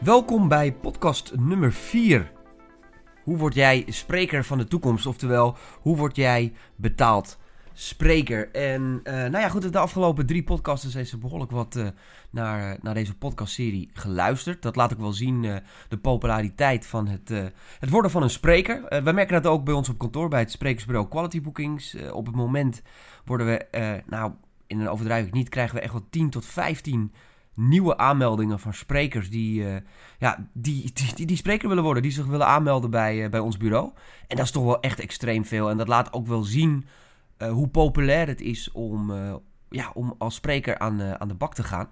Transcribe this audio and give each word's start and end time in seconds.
Welkom 0.00 0.48
bij 0.48 0.72
podcast 0.72 1.36
nummer 1.36 1.72
4. 1.72 2.32
Hoe 3.24 3.36
word 3.36 3.54
jij 3.54 3.84
spreker 3.88 4.44
van 4.44 4.58
de 4.58 4.64
toekomst? 4.64 5.06
Oftewel, 5.06 5.56
hoe 5.80 5.96
word 5.96 6.16
jij 6.16 6.52
betaald 6.76 7.38
spreker? 7.72 8.50
En 8.50 9.00
uh, 9.04 9.12
nou 9.12 9.38
ja, 9.38 9.48
goed, 9.48 9.72
de 9.72 9.78
afgelopen 9.78 10.26
drie 10.26 10.42
podcasts 10.42 10.94
is 10.94 11.12
er 11.12 11.18
behoorlijk 11.18 11.50
wat 11.50 11.76
uh, 11.76 11.88
naar, 12.30 12.78
naar 12.82 12.94
deze 12.94 13.16
podcastserie 13.16 13.90
geluisterd. 13.92 14.62
Dat 14.62 14.76
laat 14.76 14.90
ik 14.90 14.98
wel 14.98 15.12
zien, 15.12 15.42
uh, 15.42 15.56
de 15.88 15.98
populariteit 15.98 16.86
van 16.86 17.08
het, 17.08 17.28
het 17.78 17.90
worden 17.90 18.10
van 18.10 18.22
een 18.22 18.30
spreker. 18.30 18.82
wij 18.88 19.12
merken 19.12 19.42
dat 19.42 19.52
ook 19.52 19.64
bij 19.64 19.74
ons 19.74 19.88
op 19.88 19.98
kantoor, 19.98 20.28
bij 20.28 20.40
het 20.40 20.50
sprekersbureau 20.50 21.08
Quality 21.08 21.40
Bookings. 21.40 21.96
op 22.12 22.26
het 22.26 22.34
moment 22.34 22.82
worden 23.24 23.46
we, 23.46 24.02
nou, 24.06 24.32
in 24.66 24.80
een 24.80 24.88
overdrijving 24.88 25.34
niet, 25.34 25.48
krijgen 25.48 25.74
we 25.74 25.80
echt 25.80 25.92
wel 25.92 26.06
10 26.10 26.30
tot 26.30 26.46
15 26.46 27.12
nieuwe 27.68 27.96
aanmeldingen 27.96 28.60
van 28.60 28.74
sprekers 28.74 29.30
die, 29.30 29.62
uh, 29.62 29.76
ja, 30.18 30.48
die, 30.52 30.92
die, 31.14 31.26
die, 31.26 31.36
spreker 31.36 31.68
willen 31.68 31.84
worden, 31.84 32.02
die 32.02 32.12
zich 32.12 32.26
willen 32.26 32.46
aanmelden 32.46 32.90
bij, 32.90 33.24
uh, 33.24 33.30
bij 33.30 33.40
ons 33.40 33.56
bureau. 33.56 33.90
En 34.26 34.36
dat 34.36 34.44
is 34.44 34.50
toch 34.50 34.64
wel 34.64 34.80
echt 34.80 35.00
extreem 35.00 35.44
veel. 35.44 35.70
En 35.70 35.76
dat 35.76 35.88
laat 35.88 36.12
ook 36.12 36.26
wel 36.26 36.42
zien 36.42 36.86
uh, 37.38 37.50
hoe 37.50 37.68
populair 37.68 38.26
het 38.26 38.40
is 38.40 38.72
om, 38.72 39.12
ja, 39.68 39.90
om 39.94 40.14
als 40.18 40.34
spreker 40.34 40.78
aan, 40.78 41.02
aan 41.02 41.28
de 41.28 41.34
bak 41.34 41.54
te 41.54 41.62
gaan. 41.62 41.88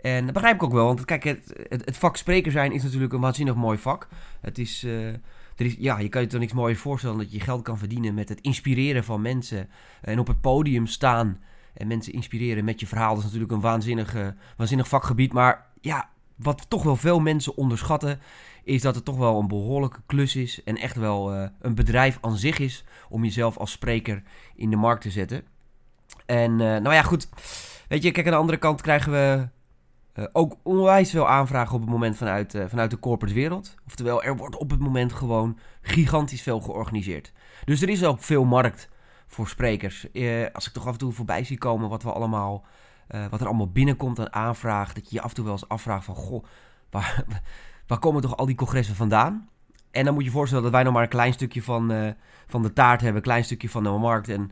En 0.00 0.24
dat 0.24 0.34
begrijp 0.34 0.54
ik 0.54 0.62
ook 0.62 0.72
wel, 0.72 0.84
want 0.84 1.04
kijk, 1.04 1.24
het, 1.24 1.54
het, 1.68 1.84
het, 1.84 1.96
vak 1.96 2.16
spreker 2.16 2.52
zijn 2.52 2.72
is 2.72 2.82
natuurlijk 2.82 3.12
een 3.12 3.20
waanzinnig 3.20 3.54
mooi 3.54 3.78
vak. 3.78 4.08
Het 4.40 4.58
is, 4.58 4.82
er 4.82 5.20
is, 5.56 5.76
ja, 5.78 5.98
je 5.98 6.08
kan 6.08 6.22
je 6.22 6.26
toch 6.26 6.40
niks 6.40 6.52
mooier 6.52 6.76
voorstellen 6.76 7.18
dat 7.18 7.32
je 7.32 7.40
geld 7.40 7.62
kan 7.62 7.78
verdienen 7.78 8.14
met 8.14 8.28
het 8.28 8.40
inspireren 8.40 9.04
van 9.04 9.22
mensen 9.22 9.68
en 10.00 10.18
op 10.18 10.26
het 10.26 10.40
podium 10.40 10.86
staan 10.86 11.40
en 11.78 11.86
mensen 11.86 12.12
inspireren 12.12 12.64
met 12.64 12.80
je 12.80 12.86
verhaal. 12.86 13.08
Dat 13.08 13.18
is 13.18 13.24
natuurlijk 13.24 13.52
een 13.52 13.60
waanzinnig, 13.60 14.16
waanzinnig 14.56 14.88
vakgebied. 14.88 15.32
Maar 15.32 15.66
ja, 15.80 16.08
wat 16.36 16.70
toch 16.70 16.82
wel 16.82 16.96
veel 16.96 17.20
mensen 17.20 17.56
onderschatten, 17.56 18.20
is 18.64 18.82
dat 18.82 18.94
het 18.94 19.04
toch 19.04 19.16
wel 19.16 19.38
een 19.38 19.48
behoorlijke 19.48 20.00
klus 20.06 20.36
is. 20.36 20.62
En 20.64 20.76
echt 20.76 20.96
wel 20.96 21.34
uh, 21.34 21.48
een 21.60 21.74
bedrijf 21.74 22.18
aan 22.20 22.36
zich 22.36 22.58
is 22.58 22.84
om 23.08 23.24
jezelf 23.24 23.56
als 23.56 23.70
spreker 23.70 24.22
in 24.54 24.70
de 24.70 24.76
markt 24.76 25.02
te 25.02 25.10
zetten. 25.10 25.42
En 26.26 26.50
uh, 26.50 26.58
nou 26.58 26.92
ja, 26.92 27.02
goed. 27.02 27.28
Weet 27.88 28.02
je, 28.02 28.10
kijk, 28.10 28.26
aan 28.26 28.32
de 28.32 28.38
andere 28.38 28.58
kant 28.58 28.80
krijgen 28.80 29.12
we 29.12 29.48
ook 30.32 30.56
onwijs 30.62 31.10
veel 31.10 31.28
aanvragen 31.28 31.74
op 31.74 31.80
het 31.80 31.90
moment 31.90 32.16
vanuit, 32.16 32.58
vanuit 32.68 32.90
de 32.90 32.98
corporate 32.98 33.34
wereld. 33.34 33.74
Oftewel, 33.86 34.22
er 34.22 34.36
wordt 34.36 34.56
op 34.56 34.70
het 34.70 34.80
moment 34.80 35.12
gewoon 35.12 35.58
gigantisch 35.82 36.42
veel 36.42 36.60
georganiseerd. 36.60 37.32
Dus 37.64 37.82
er 37.82 37.88
is 37.88 38.04
ook 38.04 38.22
veel 38.22 38.44
markt 38.44 38.88
voor 39.28 39.48
sprekers. 39.48 40.10
Eh, 40.12 40.46
als 40.52 40.66
ik 40.66 40.72
toch 40.72 40.86
af 40.86 40.92
en 40.92 40.98
toe 40.98 41.12
voorbij 41.12 41.44
zie 41.44 41.58
komen 41.58 41.88
wat 41.88 42.02
we 42.02 42.12
allemaal, 42.12 42.64
uh, 43.10 43.26
wat 43.30 43.40
er 43.40 43.46
allemaal 43.46 43.70
binnenkomt 43.70 44.18
aan 44.18 44.32
aanvraag, 44.32 44.92
dat 44.92 45.10
je 45.10 45.14
je 45.14 45.22
af 45.22 45.28
en 45.28 45.34
toe 45.34 45.44
wel 45.44 45.52
eens 45.52 45.68
afvraagt 45.68 46.04
van, 46.04 46.14
goh, 46.14 46.44
waar, 46.90 47.24
waar 47.86 47.98
komen 47.98 48.22
toch 48.22 48.36
al 48.36 48.46
die 48.46 48.54
congressen 48.54 48.94
vandaan? 48.94 49.48
En 49.90 50.04
dan 50.04 50.14
moet 50.14 50.22
je 50.22 50.28
je 50.28 50.34
voorstellen 50.34 50.64
dat 50.64 50.72
wij 50.72 50.82
nog 50.82 50.92
maar 50.92 51.02
een 51.02 51.08
klein 51.08 51.32
stukje 51.32 51.62
van, 51.62 51.92
uh, 51.92 52.10
van 52.46 52.62
de 52.62 52.72
taart 52.72 53.00
hebben, 53.00 53.16
een 53.16 53.22
klein 53.22 53.44
stukje 53.44 53.68
van 53.68 53.82
de 53.82 53.90
markt. 53.90 54.28
En 54.28 54.50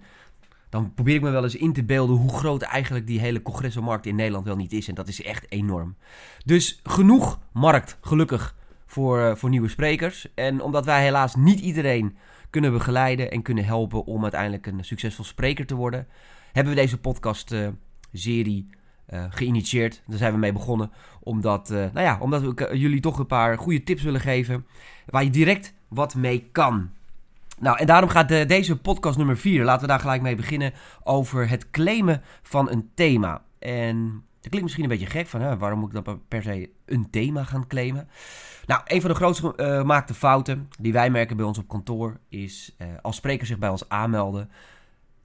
dan 0.68 0.94
probeer 0.94 1.14
ik 1.14 1.22
me 1.22 1.30
wel 1.30 1.42
eens 1.42 1.56
in 1.56 1.72
te 1.72 1.84
beelden 1.84 2.16
hoe 2.16 2.32
groot 2.32 2.62
eigenlijk 2.62 3.06
die 3.06 3.20
hele 3.20 3.42
congressenmarkt 3.42 4.06
in 4.06 4.14
Nederland 4.14 4.44
wel 4.44 4.56
niet 4.56 4.72
is. 4.72 4.88
En 4.88 4.94
dat 4.94 5.08
is 5.08 5.22
echt 5.22 5.46
enorm. 5.48 5.96
Dus 6.44 6.80
genoeg 6.82 7.38
markt, 7.52 7.98
gelukkig, 8.00 8.54
voor, 8.86 9.36
voor 9.38 9.48
nieuwe 9.48 9.68
sprekers. 9.68 10.34
En 10.34 10.60
omdat 10.60 10.84
wij 10.84 11.02
helaas 11.02 11.34
niet 11.34 11.60
iedereen 11.60 12.16
kunnen 12.50 12.72
begeleiden 12.72 13.30
en 13.30 13.42
kunnen 13.42 13.64
helpen 13.64 14.04
om 14.04 14.22
uiteindelijk 14.22 14.66
een 14.66 14.84
succesvol 14.84 15.24
spreker 15.24 15.66
te 15.66 15.74
worden, 15.74 16.06
hebben 16.52 16.74
we 16.74 16.80
deze 16.80 16.98
podcast-serie 16.98 18.66
uh, 19.10 19.24
geïnitieerd. 19.30 20.02
Daar 20.06 20.18
zijn 20.18 20.32
we 20.32 20.38
mee 20.38 20.52
begonnen, 20.52 20.90
omdat, 21.20 21.70
uh, 21.70 21.76
nou 21.76 22.00
ja, 22.00 22.18
omdat 22.20 22.42
we 22.42 22.78
jullie 22.78 23.00
toch 23.00 23.18
een 23.18 23.26
paar 23.26 23.58
goede 23.58 23.82
tips 23.82 24.02
willen 24.02 24.20
geven 24.20 24.66
waar 25.06 25.24
je 25.24 25.30
direct 25.30 25.74
wat 25.88 26.14
mee 26.14 26.48
kan. 26.52 26.90
Nou, 27.58 27.78
en 27.78 27.86
daarom 27.86 28.10
gaat 28.10 28.28
de, 28.28 28.46
deze 28.46 28.76
podcast 28.76 29.16
nummer 29.16 29.36
4, 29.36 29.64
laten 29.64 29.80
we 29.80 29.86
daar 29.86 30.00
gelijk 30.00 30.22
mee 30.22 30.34
beginnen, 30.34 30.72
over 31.02 31.48
het 31.48 31.70
claimen 31.70 32.22
van 32.42 32.70
een 32.70 32.90
thema. 32.94 33.42
En 33.58 34.24
dat 34.46 34.54
klinkt 34.54 34.62
misschien 34.62 34.92
een 34.92 34.98
beetje 35.06 35.18
gek, 35.18 35.26
van 35.26 35.40
hè, 35.40 35.58
waarom 35.58 35.78
moet 35.78 35.94
ik 35.94 36.04
dan 36.04 36.22
per 36.28 36.42
se 36.42 36.70
een 36.84 37.10
thema 37.10 37.44
gaan 37.44 37.66
claimen? 37.66 38.08
Nou, 38.66 38.80
een 38.84 39.00
van 39.00 39.10
de 39.10 39.16
grootste 39.16 39.52
uh, 39.56 39.78
gemaakte 39.78 40.14
fouten 40.14 40.68
die 40.80 40.92
wij 40.92 41.10
merken 41.10 41.36
bij 41.36 41.46
ons 41.46 41.58
op 41.58 41.68
kantoor 41.68 42.18
is 42.28 42.74
uh, 42.78 42.88
als 43.02 43.16
sprekers 43.16 43.48
zich 43.48 43.58
bij 43.58 43.68
ons 43.68 43.88
aanmelden. 43.88 44.50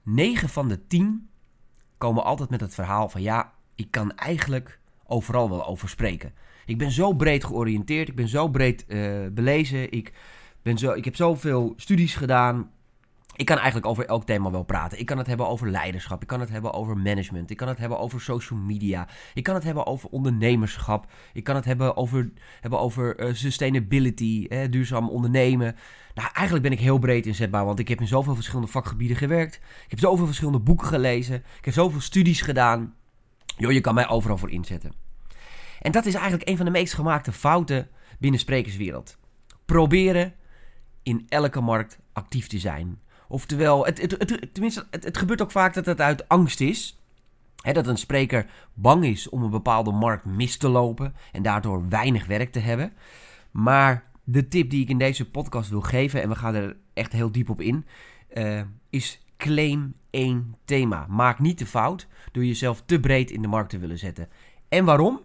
9 0.02 0.48
van 0.48 0.68
de 0.68 0.86
10 0.86 1.28
komen 1.98 2.24
altijd 2.24 2.50
met 2.50 2.60
het 2.60 2.74
verhaal 2.74 3.08
van 3.08 3.22
ja, 3.22 3.52
ik 3.74 3.90
kan 3.90 4.12
eigenlijk 4.12 4.78
overal 5.06 5.50
wel 5.50 5.66
over 5.66 5.88
spreken. 5.88 6.34
Ik 6.66 6.78
ben 6.78 6.90
zo 6.90 7.12
breed 7.12 7.44
georiënteerd, 7.44 8.08
ik 8.08 8.16
ben 8.16 8.28
zo 8.28 8.48
breed 8.48 8.84
uh, 8.88 9.26
belezen, 9.32 9.92
ik, 9.92 10.12
ben 10.62 10.78
zo, 10.78 10.92
ik 10.92 11.04
heb 11.04 11.16
zoveel 11.16 11.72
studies 11.76 12.14
gedaan. 12.14 12.70
Ik 13.36 13.46
kan 13.46 13.56
eigenlijk 13.56 13.86
over 13.86 14.06
elk 14.06 14.24
thema 14.24 14.50
wel 14.50 14.62
praten. 14.62 14.98
Ik 14.98 15.06
kan 15.06 15.18
het 15.18 15.26
hebben 15.26 15.48
over 15.48 15.70
leiderschap. 15.70 16.22
Ik 16.22 16.28
kan 16.28 16.40
het 16.40 16.48
hebben 16.48 16.72
over 16.72 16.96
management. 16.96 17.50
Ik 17.50 17.56
kan 17.56 17.68
het 17.68 17.78
hebben 17.78 17.98
over 17.98 18.20
social 18.20 18.58
media. 18.58 19.08
Ik 19.34 19.42
kan 19.42 19.54
het 19.54 19.64
hebben 19.64 19.86
over 19.86 20.08
ondernemerschap. 20.08 21.06
Ik 21.32 21.44
kan 21.44 21.54
het 21.54 21.64
hebben 21.64 21.96
over, 21.96 22.32
hebben 22.60 22.78
over 22.80 23.20
uh, 23.20 23.34
sustainability, 23.34 24.46
hè, 24.48 24.68
duurzaam 24.68 25.08
ondernemen. 25.08 25.76
Nou, 26.14 26.28
eigenlijk 26.32 26.68
ben 26.68 26.78
ik 26.78 26.84
heel 26.84 26.98
breed 26.98 27.26
inzetbaar, 27.26 27.64
want 27.64 27.78
ik 27.78 27.88
heb 27.88 28.00
in 28.00 28.06
zoveel 28.06 28.34
verschillende 28.34 28.70
vakgebieden 28.70 29.16
gewerkt. 29.16 29.54
Ik 29.54 29.90
heb 29.90 29.98
zoveel 29.98 30.26
verschillende 30.26 30.60
boeken 30.60 30.86
gelezen. 30.86 31.36
Ik 31.36 31.64
heb 31.64 31.74
zoveel 31.74 32.00
studies 32.00 32.40
gedaan. 32.40 32.94
Joh, 33.56 33.72
je 33.72 33.80
kan 33.80 33.94
mij 33.94 34.08
overal 34.08 34.38
voor 34.38 34.50
inzetten. 34.50 34.92
En 35.80 35.92
dat 35.92 36.06
is 36.06 36.14
eigenlijk 36.14 36.48
een 36.48 36.56
van 36.56 36.64
de 36.64 36.72
meest 36.72 36.94
gemaakte 36.94 37.32
fouten 37.32 37.88
binnen 38.18 38.40
sprekerswereld. 38.40 39.18
Proberen 39.64 40.34
in 41.02 41.26
elke 41.28 41.60
markt 41.60 41.98
actief 42.12 42.46
te 42.46 42.58
zijn. 42.58 43.00
Oftewel, 43.32 43.84
het, 43.84 44.00
het, 44.00 44.10
het, 44.10 44.54
tenminste, 44.54 44.86
het, 44.90 45.16
gebeurt 45.16 45.42
ook 45.42 45.50
vaak 45.50 45.74
dat 45.74 45.86
het 45.86 46.00
uit 46.00 46.28
angst 46.28 46.60
is. 46.60 46.98
Dat 47.72 47.86
een 47.86 47.96
spreker 47.96 48.46
bang 48.74 49.04
is 49.04 49.28
om 49.28 49.42
een 49.42 49.50
bepaalde 49.50 49.90
markt 49.90 50.24
mis 50.24 50.56
te 50.56 50.68
lopen 50.68 51.14
en 51.32 51.42
daardoor 51.42 51.88
weinig 51.88 52.26
werk 52.26 52.52
te 52.52 52.58
hebben. 52.58 52.92
Maar 53.50 54.04
de 54.24 54.48
tip 54.48 54.70
die 54.70 54.82
ik 54.82 54.88
in 54.88 54.98
deze 54.98 55.30
podcast 55.30 55.70
wil 55.70 55.80
geven, 55.80 56.22
en 56.22 56.28
we 56.28 56.34
gaan 56.34 56.54
er 56.54 56.76
echt 56.92 57.12
heel 57.12 57.32
diep 57.32 57.50
op 57.50 57.60
in, 57.60 57.86
uh, 58.34 58.62
is 58.90 59.24
claim 59.36 59.94
één 60.10 60.56
thema. 60.64 61.06
Maak 61.08 61.38
niet 61.38 61.58
de 61.58 61.66
fout 61.66 62.06
door 62.32 62.44
jezelf 62.44 62.82
te 62.86 63.00
breed 63.00 63.30
in 63.30 63.42
de 63.42 63.48
markt 63.48 63.70
te 63.70 63.78
willen 63.78 63.98
zetten. 63.98 64.28
En 64.68 64.84
waarom? 64.84 65.20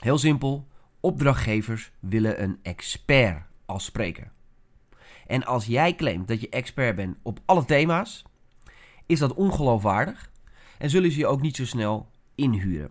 Heel 0.00 0.18
simpel, 0.18 0.68
opdrachtgevers 1.00 1.92
willen 2.00 2.42
een 2.42 2.58
expert 2.62 3.42
als 3.66 3.84
spreker. 3.84 4.30
En 5.26 5.44
als 5.44 5.66
jij 5.66 5.94
claimt 5.94 6.28
dat 6.28 6.40
je 6.40 6.48
expert 6.48 6.96
bent 6.96 7.16
op 7.22 7.40
alle 7.44 7.64
thema's, 7.64 8.24
is 9.06 9.18
dat 9.18 9.34
ongeloofwaardig 9.34 10.30
en 10.78 10.90
zullen 10.90 11.12
ze 11.12 11.18
je 11.18 11.26
ook 11.26 11.40
niet 11.40 11.56
zo 11.56 11.64
snel 11.64 12.10
inhuren. 12.34 12.90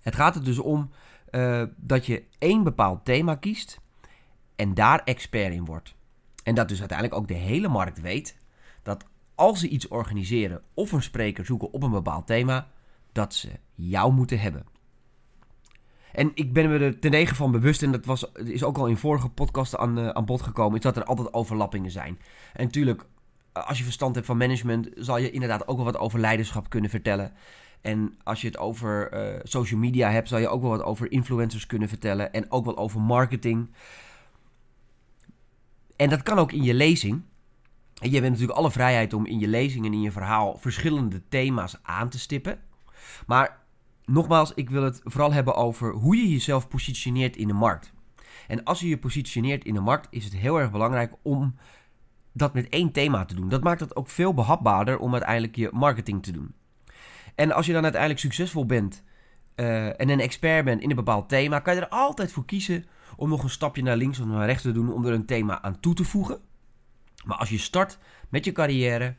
Het 0.00 0.14
gaat 0.14 0.36
er 0.36 0.44
dus 0.44 0.58
om 0.58 0.90
uh, 1.30 1.62
dat 1.76 2.06
je 2.06 2.24
één 2.38 2.62
bepaald 2.62 3.04
thema 3.04 3.34
kiest 3.34 3.80
en 4.56 4.74
daar 4.74 5.02
expert 5.04 5.52
in 5.52 5.64
wordt. 5.64 5.94
En 6.42 6.54
dat 6.54 6.68
dus 6.68 6.78
uiteindelijk 6.78 7.20
ook 7.20 7.28
de 7.28 7.34
hele 7.34 7.68
markt 7.68 8.00
weet 8.00 8.36
dat 8.82 9.04
als 9.34 9.60
ze 9.60 9.68
iets 9.68 9.88
organiseren 9.88 10.62
of 10.74 10.92
een 10.92 11.02
spreker 11.02 11.44
zoeken 11.44 11.72
op 11.72 11.82
een 11.82 11.90
bepaald 11.90 12.26
thema, 12.26 12.68
dat 13.12 13.34
ze 13.34 13.50
jou 13.74 14.12
moeten 14.12 14.40
hebben. 14.40 14.66
En 16.12 16.30
ik 16.34 16.52
ben 16.52 16.70
me 16.70 16.78
er 16.78 16.98
ten 16.98 17.10
negen 17.10 17.36
van 17.36 17.50
bewust, 17.50 17.82
en 17.82 17.92
dat 17.92 18.04
was, 18.04 18.32
is 18.32 18.64
ook 18.64 18.78
al 18.78 18.86
in 18.86 18.96
vorige 18.96 19.28
podcasten 19.28 19.78
aan, 19.78 19.98
uh, 19.98 20.08
aan 20.08 20.24
bod 20.24 20.42
gekomen, 20.42 20.76
is 20.76 20.82
dat 20.82 20.96
er 20.96 21.04
altijd 21.04 21.32
overlappingen 21.32 21.90
zijn. 21.90 22.18
En 22.52 22.64
natuurlijk, 22.64 23.06
als 23.52 23.78
je 23.78 23.84
verstand 23.84 24.14
hebt 24.14 24.26
van 24.26 24.36
management, 24.36 24.88
zal 24.94 25.18
je 25.18 25.30
inderdaad 25.30 25.68
ook 25.68 25.76
wel 25.76 25.84
wat 25.84 25.98
over 25.98 26.18
leiderschap 26.18 26.70
kunnen 26.70 26.90
vertellen. 26.90 27.32
En 27.80 28.18
als 28.22 28.40
je 28.40 28.46
het 28.46 28.58
over 28.58 29.12
uh, 29.12 29.40
social 29.42 29.80
media 29.80 30.10
hebt, 30.10 30.28
zal 30.28 30.38
je 30.38 30.48
ook 30.48 30.60
wel 30.60 30.70
wat 30.70 30.82
over 30.82 31.12
influencers 31.12 31.66
kunnen 31.66 31.88
vertellen. 31.88 32.32
En 32.32 32.50
ook 32.50 32.64
wel 32.64 32.76
over 32.76 33.00
marketing. 33.00 33.70
En 35.96 36.08
dat 36.08 36.22
kan 36.22 36.38
ook 36.38 36.52
in 36.52 36.62
je 36.62 36.74
lezing. 36.74 37.22
En 38.00 38.10
je 38.10 38.14
hebt 38.14 38.30
natuurlijk 38.30 38.58
alle 38.58 38.70
vrijheid 38.70 39.12
om 39.12 39.26
in 39.26 39.38
je 39.38 39.48
lezing 39.48 39.86
en 39.86 39.92
in 39.92 40.00
je 40.00 40.12
verhaal 40.12 40.56
verschillende 40.58 41.22
thema's 41.28 41.76
aan 41.82 42.08
te 42.08 42.18
stippen. 42.18 42.60
Maar 43.26 43.58
nogmaals, 44.08 44.52
ik 44.54 44.70
wil 44.70 44.82
het 44.82 45.00
vooral 45.04 45.32
hebben 45.32 45.54
over 45.54 45.92
hoe 45.92 46.16
je 46.16 46.28
jezelf 46.28 46.68
positioneert 46.68 47.36
in 47.36 47.46
de 47.46 47.54
markt. 47.54 47.92
En 48.46 48.64
als 48.64 48.80
je 48.80 48.88
je 48.88 48.98
positioneert 48.98 49.64
in 49.64 49.74
de 49.74 49.80
markt, 49.80 50.06
is 50.10 50.24
het 50.24 50.36
heel 50.36 50.60
erg 50.60 50.70
belangrijk 50.70 51.12
om 51.22 51.54
dat 52.32 52.54
met 52.54 52.68
één 52.68 52.92
thema 52.92 53.24
te 53.24 53.34
doen. 53.34 53.48
Dat 53.48 53.62
maakt 53.62 53.80
het 53.80 53.96
ook 53.96 54.08
veel 54.08 54.34
behapbaarder 54.34 54.98
om 54.98 55.12
uiteindelijk 55.12 55.56
je 55.56 55.70
marketing 55.72 56.22
te 56.22 56.32
doen. 56.32 56.54
En 57.34 57.52
als 57.52 57.66
je 57.66 57.72
dan 57.72 57.82
uiteindelijk 57.82 58.20
succesvol 58.20 58.66
bent 58.66 59.02
uh, 59.56 60.00
en 60.00 60.08
een 60.08 60.20
expert 60.20 60.64
bent 60.64 60.82
in 60.82 60.90
een 60.90 60.96
bepaald 60.96 61.28
thema, 61.28 61.58
kan 61.58 61.74
je 61.74 61.80
er 61.80 61.88
altijd 61.88 62.32
voor 62.32 62.44
kiezen 62.44 62.84
om 63.16 63.28
nog 63.28 63.42
een 63.42 63.50
stapje 63.50 63.82
naar 63.82 63.96
links 63.96 64.18
of 64.18 64.26
naar 64.26 64.46
rechts 64.46 64.62
te 64.62 64.72
doen 64.72 64.92
om 64.92 65.04
er 65.06 65.12
een 65.12 65.26
thema 65.26 65.62
aan 65.62 65.80
toe 65.80 65.94
te 65.94 66.04
voegen. 66.04 66.40
Maar 67.24 67.38
als 67.38 67.48
je 67.48 67.58
start 67.58 67.98
met 68.28 68.44
je 68.44 68.52
carrière, 68.52 69.16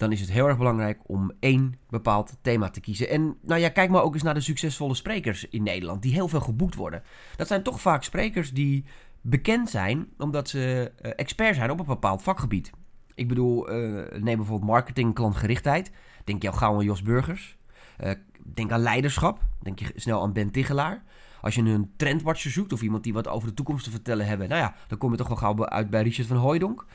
dan 0.00 0.12
is 0.12 0.20
het 0.20 0.30
heel 0.30 0.46
erg 0.46 0.56
belangrijk 0.56 0.98
om 1.06 1.32
één 1.40 1.74
bepaald 1.88 2.36
thema 2.42 2.70
te 2.70 2.80
kiezen. 2.80 3.08
En 3.08 3.36
nou 3.42 3.60
ja, 3.60 3.68
kijk 3.68 3.90
maar 3.90 4.02
ook 4.02 4.14
eens 4.14 4.22
naar 4.22 4.34
de 4.34 4.40
succesvolle 4.40 4.94
sprekers 4.94 5.48
in 5.48 5.62
Nederland, 5.62 6.02
die 6.02 6.12
heel 6.12 6.28
veel 6.28 6.40
geboekt 6.40 6.74
worden. 6.74 7.02
Dat 7.36 7.46
zijn 7.46 7.62
toch 7.62 7.80
vaak 7.80 8.02
sprekers 8.02 8.52
die 8.52 8.84
bekend 9.20 9.70
zijn 9.70 10.08
omdat 10.18 10.48
ze 10.48 10.92
uh, 11.02 11.12
expert 11.16 11.54
zijn 11.54 11.70
op 11.70 11.80
een 11.80 11.86
bepaald 11.86 12.22
vakgebied. 12.22 12.70
Ik 13.14 13.28
bedoel, 13.28 13.72
uh, 13.72 14.04
neem 14.10 14.36
bijvoorbeeld 14.36 14.70
marketing, 14.70 15.14
klantgerichtheid. 15.14 15.90
Denk 16.24 16.42
je 16.42 16.50
al 16.50 16.56
gauw 16.56 16.74
aan 16.74 16.84
Jos 16.84 17.02
Burgers. 17.02 17.56
Uh, 18.04 18.10
denk 18.54 18.72
aan 18.72 18.80
leiderschap. 18.80 19.44
Denk 19.62 19.78
je 19.78 19.92
snel 19.94 20.22
aan 20.22 20.32
Ben 20.32 20.50
Tigelaar. 20.50 21.02
Als 21.40 21.54
je 21.54 21.62
een 21.62 21.92
trendwatcher 21.96 22.50
zoekt 22.50 22.72
of 22.72 22.82
iemand 22.82 23.04
die 23.04 23.12
wat 23.12 23.28
over 23.28 23.48
de 23.48 23.54
toekomst 23.54 23.84
te 23.84 23.90
vertellen 23.90 24.26
hebben, 24.26 24.48
nou 24.48 24.60
ja, 24.60 24.74
dan 24.88 24.98
kom 24.98 25.10
je 25.10 25.16
toch 25.16 25.28
wel 25.28 25.36
gauw 25.36 25.66
uit 25.66 25.90
bij 25.90 26.02
Richard 26.02 26.28
van 26.28 26.36
Hooijdonk. 26.36 26.86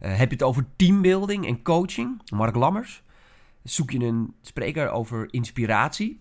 Uh, 0.00 0.16
heb 0.16 0.28
je 0.28 0.36
het 0.36 0.42
over 0.42 0.66
teambuilding 0.76 1.46
en 1.46 1.62
coaching? 1.62 2.22
Mark 2.30 2.54
Lammers. 2.54 3.02
Zoek 3.62 3.90
je 3.90 3.98
een 3.98 4.34
spreker 4.40 4.90
over 4.90 5.26
inspiratie? 5.30 6.20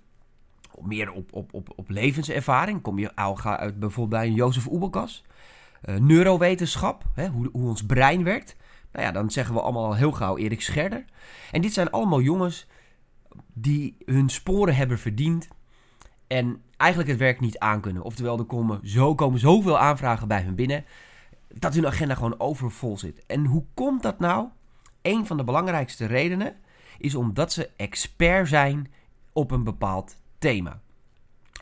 Meer 0.82 1.12
op, 1.12 1.34
op, 1.34 1.54
op, 1.54 1.74
op 1.76 1.90
levenservaring? 1.90 2.82
Kom 2.82 3.00
je 3.00 3.16
al 3.16 3.42
uit 3.44 3.80
bijvoorbeeld 3.80 4.22
bij 4.22 4.32
Jozef 4.32 4.68
Oebelkas? 4.68 5.24
Uh, 5.86 5.96
neurowetenschap, 5.96 7.04
hè, 7.14 7.28
hoe, 7.28 7.50
hoe 7.52 7.70
ons 7.70 7.86
brein 7.86 8.24
werkt. 8.24 8.56
Nou 8.92 9.06
ja, 9.06 9.12
dan 9.12 9.32
zeggen 9.32 9.54
we 9.54 9.62
allemaal 9.62 9.96
heel 9.96 10.12
gauw 10.12 10.38
Erik 10.38 10.62
Scherder. 10.62 11.06
En 11.52 11.62
dit 11.62 11.74
zijn 11.74 11.92
allemaal 11.92 12.22
jongens 12.22 12.68
die 13.54 13.96
hun 14.06 14.30
sporen 14.30 14.76
hebben 14.76 15.00
verdiend 15.00 15.48
en 16.28 16.62
eigenlijk 16.78 17.10
het 17.12 17.20
werk 17.20 17.40
niet 17.40 17.60
aankunnen. 17.60 18.04
Oftewel, 18.04 18.38
er 18.40 18.46
komen, 18.46 18.80
zo, 18.84 19.16
komen 19.16 19.40
zoveel 19.40 19.80
aanvragen 19.80 20.28
bij 20.28 20.42
hun 20.42 20.56
binnen 20.56 20.86
dat 21.54 21.74
hun 21.74 21.88
agenda 21.88 22.16
gewoon 22.16 22.40
overvol 22.40 22.98
zit. 22.98 23.26
En 23.26 23.46
hoe 23.46 23.66
komt 23.74 24.04
dat 24.04 24.20
nou? 24.20 24.48
Een 25.02 25.26
van 25.26 25.38
de 25.38 25.44
belangrijkste 25.44 26.06
redenen 26.06 26.56
is 26.98 27.16
omdat 27.16 27.54
ze 27.54 27.70
expert 27.76 28.48
zijn 28.48 28.92
op 29.34 29.52
een 29.52 29.64
bepaald 29.64 30.18
thema. 30.38 30.82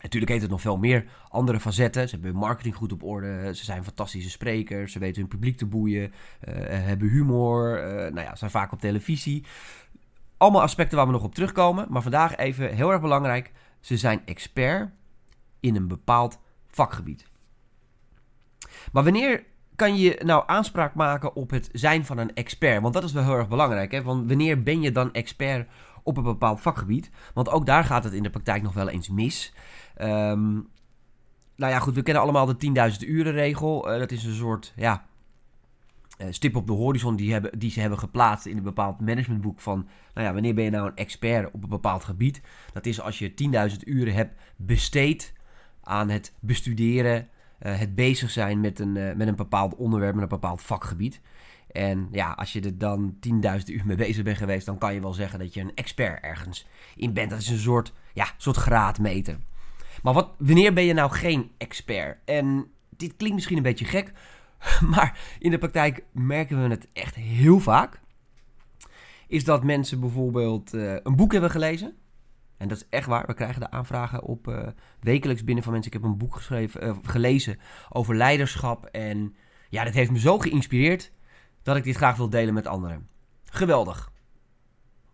Natuurlijk 0.02 0.32
heeft 0.32 0.44
het 0.44 0.52
nog 0.52 0.62
veel 0.62 0.78
meer 0.78 1.06
andere 1.30 1.60
facetten. 1.60 2.10
Ze 2.10 2.16
hebben 2.16 2.36
marketing 2.36 2.76
goed 2.76 2.92
op 2.92 3.04
orde. 3.04 3.56
Ze 3.56 3.64
zijn 3.64 3.84
fantastische 3.84 4.30
sprekers. 4.30 4.92
Ze 4.92 5.00
weten 5.00 5.22
hun 5.22 5.30
publiek 5.30 5.58
te 5.58 5.66
boeien. 5.66 6.14
Uh, 6.48 6.54
hebben 6.68 7.10
humor. 7.10 7.78
Uh, 7.78 7.96
nou 7.96 8.20
ja, 8.20 8.36
zijn 8.36 8.52
vaak 8.52 8.72
op 8.72 8.80
televisie. 8.80 9.46
Allemaal 10.38 10.62
aspecten 10.62 10.98
waar 10.98 11.06
we 11.06 11.12
nog 11.12 11.24
op 11.24 11.36
terugkomen. 11.36 11.86
Maar 11.90 12.02
vandaag 12.02 12.36
even 12.36 12.76
heel 12.76 12.92
erg 12.92 13.02
belangrijk. 13.02 13.52
Ze 13.80 13.98
zijn 13.98 14.22
expert 14.26 14.90
in 15.60 15.76
een 15.76 15.88
bepaald 15.88 16.40
vakgebied. 16.68 17.26
Maar 18.92 19.04
wanneer 19.04 19.44
kan 19.78 19.98
je 19.98 20.22
nou 20.26 20.44
aanspraak 20.46 20.94
maken 20.94 21.36
op 21.36 21.50
het 21.50 21.70
zijn 21.72 22.06
van 22.06 22.18
een 22.18 22.34
expert? 22.36 22.82
Want 22.82 22.94
dat 22.94 23.04
is 23.04 23.12
wel 23.12 23.24
heel 23.24 23.38
erg 23.38 23.48
belangrijk. 23.48 23.92
Hè? 23.92 24.02
Want 24.04 24.28
wanneer 24.28 24.64
ben 24.64 24.82
je 24.82 24.92
dan 24.92 25.14
expert 25.14 25.70
op 26.04 26.18
een 26.18 26.24
bepaald 26.24 26.62
vakgebied? 26.62 27.10
Want 27.34 27.50
ook 27.50 27.66
daar 27.66 27.84
gaat 27.84 28.04
het 28.04 28.14
in 28.14 28.24
de 28.24 28.30
praktijk 28.30 28.62
nog 28.62 28.74
wel 28.74 28.90
eens 28.90 29.10
mis. 29.10 29.54
Um, 30.02 30.68
nou 31.56 31.72
ja, 31.72 31.80
goed, 31.80 31.94
we 31.94 32.02
kennen 32.02 32.24
allemaal 32.24 32.46
de 32.46 32.92
10.000 33.02 33.08
uren 33.08 33.34
regel. 33.34 33.92
Uh, 33.92 34.00
dat 34.00 34.12
is 34.12 34.24
een 34.24 34.34
soort 34.34 34.74
ja, 34.76 35.06
uh, 36.18 36.28
stip 36.30 36.56
op 36.56 36.68
de 36.68 36.74
horizon 36.74 37.16
die, 37.16 37.32
hebben, 37.32 37.60
die 37.60 37.72
ze 37.72 37.80
hebben 37.80 38.00
geplaatst 38.00 38.46
in 38.46 38.58
een 38.58 38.64
bepaald 38.64 39.00
managementboek 39.00 39.60
van... 39.60 39.88
Nou 40.14 40.28
ja, 40.28 40.34
wanneer 40.34 40.54
ben 40.54 40.64
je 40.64 40.70
nou 40.70 40.88
een 40.88 40.96
expert 40.96 41.52
op 41.52 41.64
een 41.64 41.70
bepaald 41.70 42.04
gebied? 42.04 42.42
Dat 42.74 42.86
is 42.86 43.02
als 43.02 43.20
je 43.20 43.70
10.000 43.72 43.78
uren 43.86 44.14
hebt 44.14 44.42
besteed 44.56 45.34
aan 45.82 46.10
het 46.10 46.34
bestuderen, 46.40 47.30
het 47.60 47.96
bezig 47.96 48.30
zijn 48.30 48.60
met 48.60 48.80
een, 48.80 48.92
met 48.92 49.28
een 49.28 49.36
bepaald 49.36 49.76
onderwerp, 49.76 50.14
met 50.14 50.24
een 50.24 50.30
bepaald 50.30 50.62
vakgebied. 50.62 51.22
En 51.72 52.08
ja, 52.12 52.32
als 52.32 52.54
je 52.54 52.62
er 52.62 52.78
dan 52.78 53.18
10.000 53.28 53.32
uur 53.66 53.86
mee 53.86 53.96
bezig 53.96 54.24
bent 54.24 54.38
geweest, 54.38 54.66
dan 54.66 54.78
kan 54.78 54.94
je 54.94 55.02
wel 55.02 55.14
zeggen 55.14 55.40
dat 55.40 55.54
je 55.54 55.62
een 55.62 55.76
expert 55.76 56.24
ergens 56.24 56.68
in 56.96 57.14
bent. 57.14 57.30
Dat 57.30 57.40
is 57.40 57.50
een 57.50 57.58
soort, 57.58 57.94
ja, 58.14 58.28
soort 58.38 58.58
graadmeter. 58.58 59.38
Maar 60.04 60.14
wat, 60.14 60.30
wanneer 60.38 60.74
ben 60.74 60.84
je 60.84 60.94
nou 60.94 61.12
geen 61.12 61.52
expert? 61.58 62.18
En 62.26 62.72
dit 62.90 63.16
klinkt 63.16 63.36
misschien 63.36 63.58
een 63.58 63.64
beetje 63.64 63.86
gek, 63.86 64.14
maar 64.94 65.20
in 65.40 65.52
de 65.52 65.58
praktijk 65.58 66.04
merken 66.12 66.64
we 66.64 66.70
het 66.70 66.88
echt 66.94 67.16
heel 67.16 67.60
vaak. 67.60 68.00
Is 69.28 69.44
dat 69.44 69.64
mensen 69.64 70.00
bijvoorbeeld 70.00 70.74
uh, 70.74 70.96
een 71.04 71.16
boek 71.16 71.32
hebben 71.32 71.52
gelezen. 71.52 71.96
En 72.58 72.68
dat 72.68 72.78
is 72.78 72.88
echt 72.90 73.08
waar. 73.08 73.26
We 73.26 73.34
krijgen 73.34 73.60
de 73.60 73.72
aanvragen 73.72 74.24
op 74.24 74.48
uh, 74.48 74.68
wekelijks 75.00 75.44
binnen 75.44 75.64
van 75.64 75.74
mensen. 75.74 75.92
Ik 75.94 76.02
heb 76.02 76.10
een 76.12 76.18
boek 76.18 76.36
geschreven, 76.36 76.88
uh, 76.88 76.98
gelezen 77.02 77.60
over 77.90 78.16
leiderschap. 78.16 78.86
En 78.86 79.36
ja, 79.70 79.84
dat 79.84 79.94
heeft 79.94 80.12
me 80.12 80.20
zo 80.20 80.40
geïnspireerd 80.40 81.12
dat 81.64 81.76
ik 81.76 81.84
dit 81.84 81.96
graag 81.96 82.18
wil 82.18 82.30
delen 82.30 82.54
met 82.54 82.68
anderen. 82.68 83.08
Geweldig. 83.44 84.12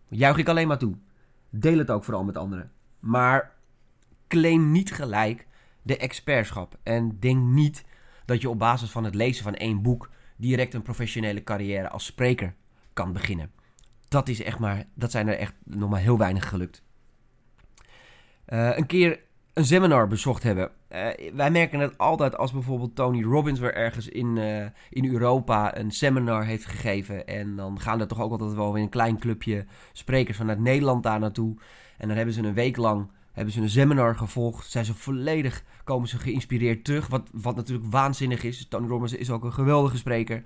Juich 0.08 0.36
ik 0.36 0.48
alleen 0.48 0.68
maar 0.68 0.78
toe. 0.78 0.94
Deel 1.50 1.78
het 1.78 1.90
ook 1.90 2.04
vooral 2.04 2.24
met 2.24 2.36
anderen. 2.36 2.72
Maar 2.98 3.54
claim 4.28 4.70
niet 4.70 4.92
gelijk 4.92 5.46
de 5.82 5.96
expertschap. 5.96 6.78
En 6.82 7.20
denk 7.20 7.44
niet 7.44 7.84
dat 8.24 8.40
je 8.40 8.50
op 8.50 8.58
basis 8.58 8.90
van 8.90 9.04
het 9.04 9.14
lezen 9.14 9.44
van 9.44 9.54
één 9.54 9.82
boek 9.82 10.10
direct 10.36 10.74
een 10.74 10.82
professionele 10.82 11.42
carrière 11.42 11.88
als 11.88 12.04
spreker 12.04 12.54
kan 12.92 13.12
beginnen. 13.12 13.50
Dat, 14.08 14.28
is 14.28 14.42
echt 14.42 14.58
maar, 14.58 14.84
dat 14.94 15.10
zijn 15.10 15.28
er 15.28 15.38
echt 15.38 15.54
nog 15.64 15.90
maar 15.90 16.00
heel 16.00 16.18
weinig 16.18 16.48
gelukt. 16.48 16.83
Uh, 18.48 18.76
een 18.76 18.86
keer 18.86 19.20
een 19.54 19.64
seminar 19.64 20.08
bezocht 20.08 20.42
hebben. 20.42 20.70
Uh, 20.92 21.06
wij 21.34 21.50
merken 21.50 21.80
het 21.80 21.98
altijd 21.98 22.36
als 22.36 22.52
bijvoorbeeld 22.52 22.94
Tony 22.94 23.22
Robbins 23.22 23.60
weer 23.60 23.74
ergens 23.74 24.08
in, 24.08 24.36
uh, 24.36 24.66
in 24.90 25.12
Europa 25.12 25.78
een 25.78 25.90
seminar 25.90 26.44
heeft 26.44 26.66
gegeven. 26.66 27.26
En 27.26 27.56
dan 27.56 27.80
gaan 27.80 28.00
er 28.00 28.06
toch 28.06 28.20
ook 28.20 28.30
altijd 28.30 28.54
wel 28.54 28.72
weer 28.72 28.82
een 28.82 28.88
klein 28.88 29.18
clubje 29.18 29.66
sprekers 29.92 30.36
vanuit 30.36 30.58
Nederland 30.58 31.02
daar 31.02 31.18
naartoe. 31.18 31.56
En 31.98 32.08
dan 32.08 32.16
hebben 32.16 32.34
ze 32.34 32.42
een 32.42 32.54
week 32.54 32.76
lang 32.76 33.10
hebben 33.32 33.54
ze 33.54 33.60
een 33.60 33.70
seminar 33.70 34.16
gevolgd. 34.16 34.70
Zijn 34.70 34.84
ze 34.84 34.94
volledig, 34.94 35.64
komen 35.84 36.08
ze 36.08 36.18
geïnspireerd 36.18 36.84
terug. 36.84 37.06
Wat, 37.06 37.28
wat 37.32 37.56
natuurlijk 37.56 37.90
waanzinnig 37.90 38.42
is. 38.42 38.68
Tony 38.68 38.88
Robbins 38.88 39.12
is 39.12 39.30
ook 39.30 39.44
een 39.44 39.52
geweldige 39.52 39.96
spreker. 39.96 40.42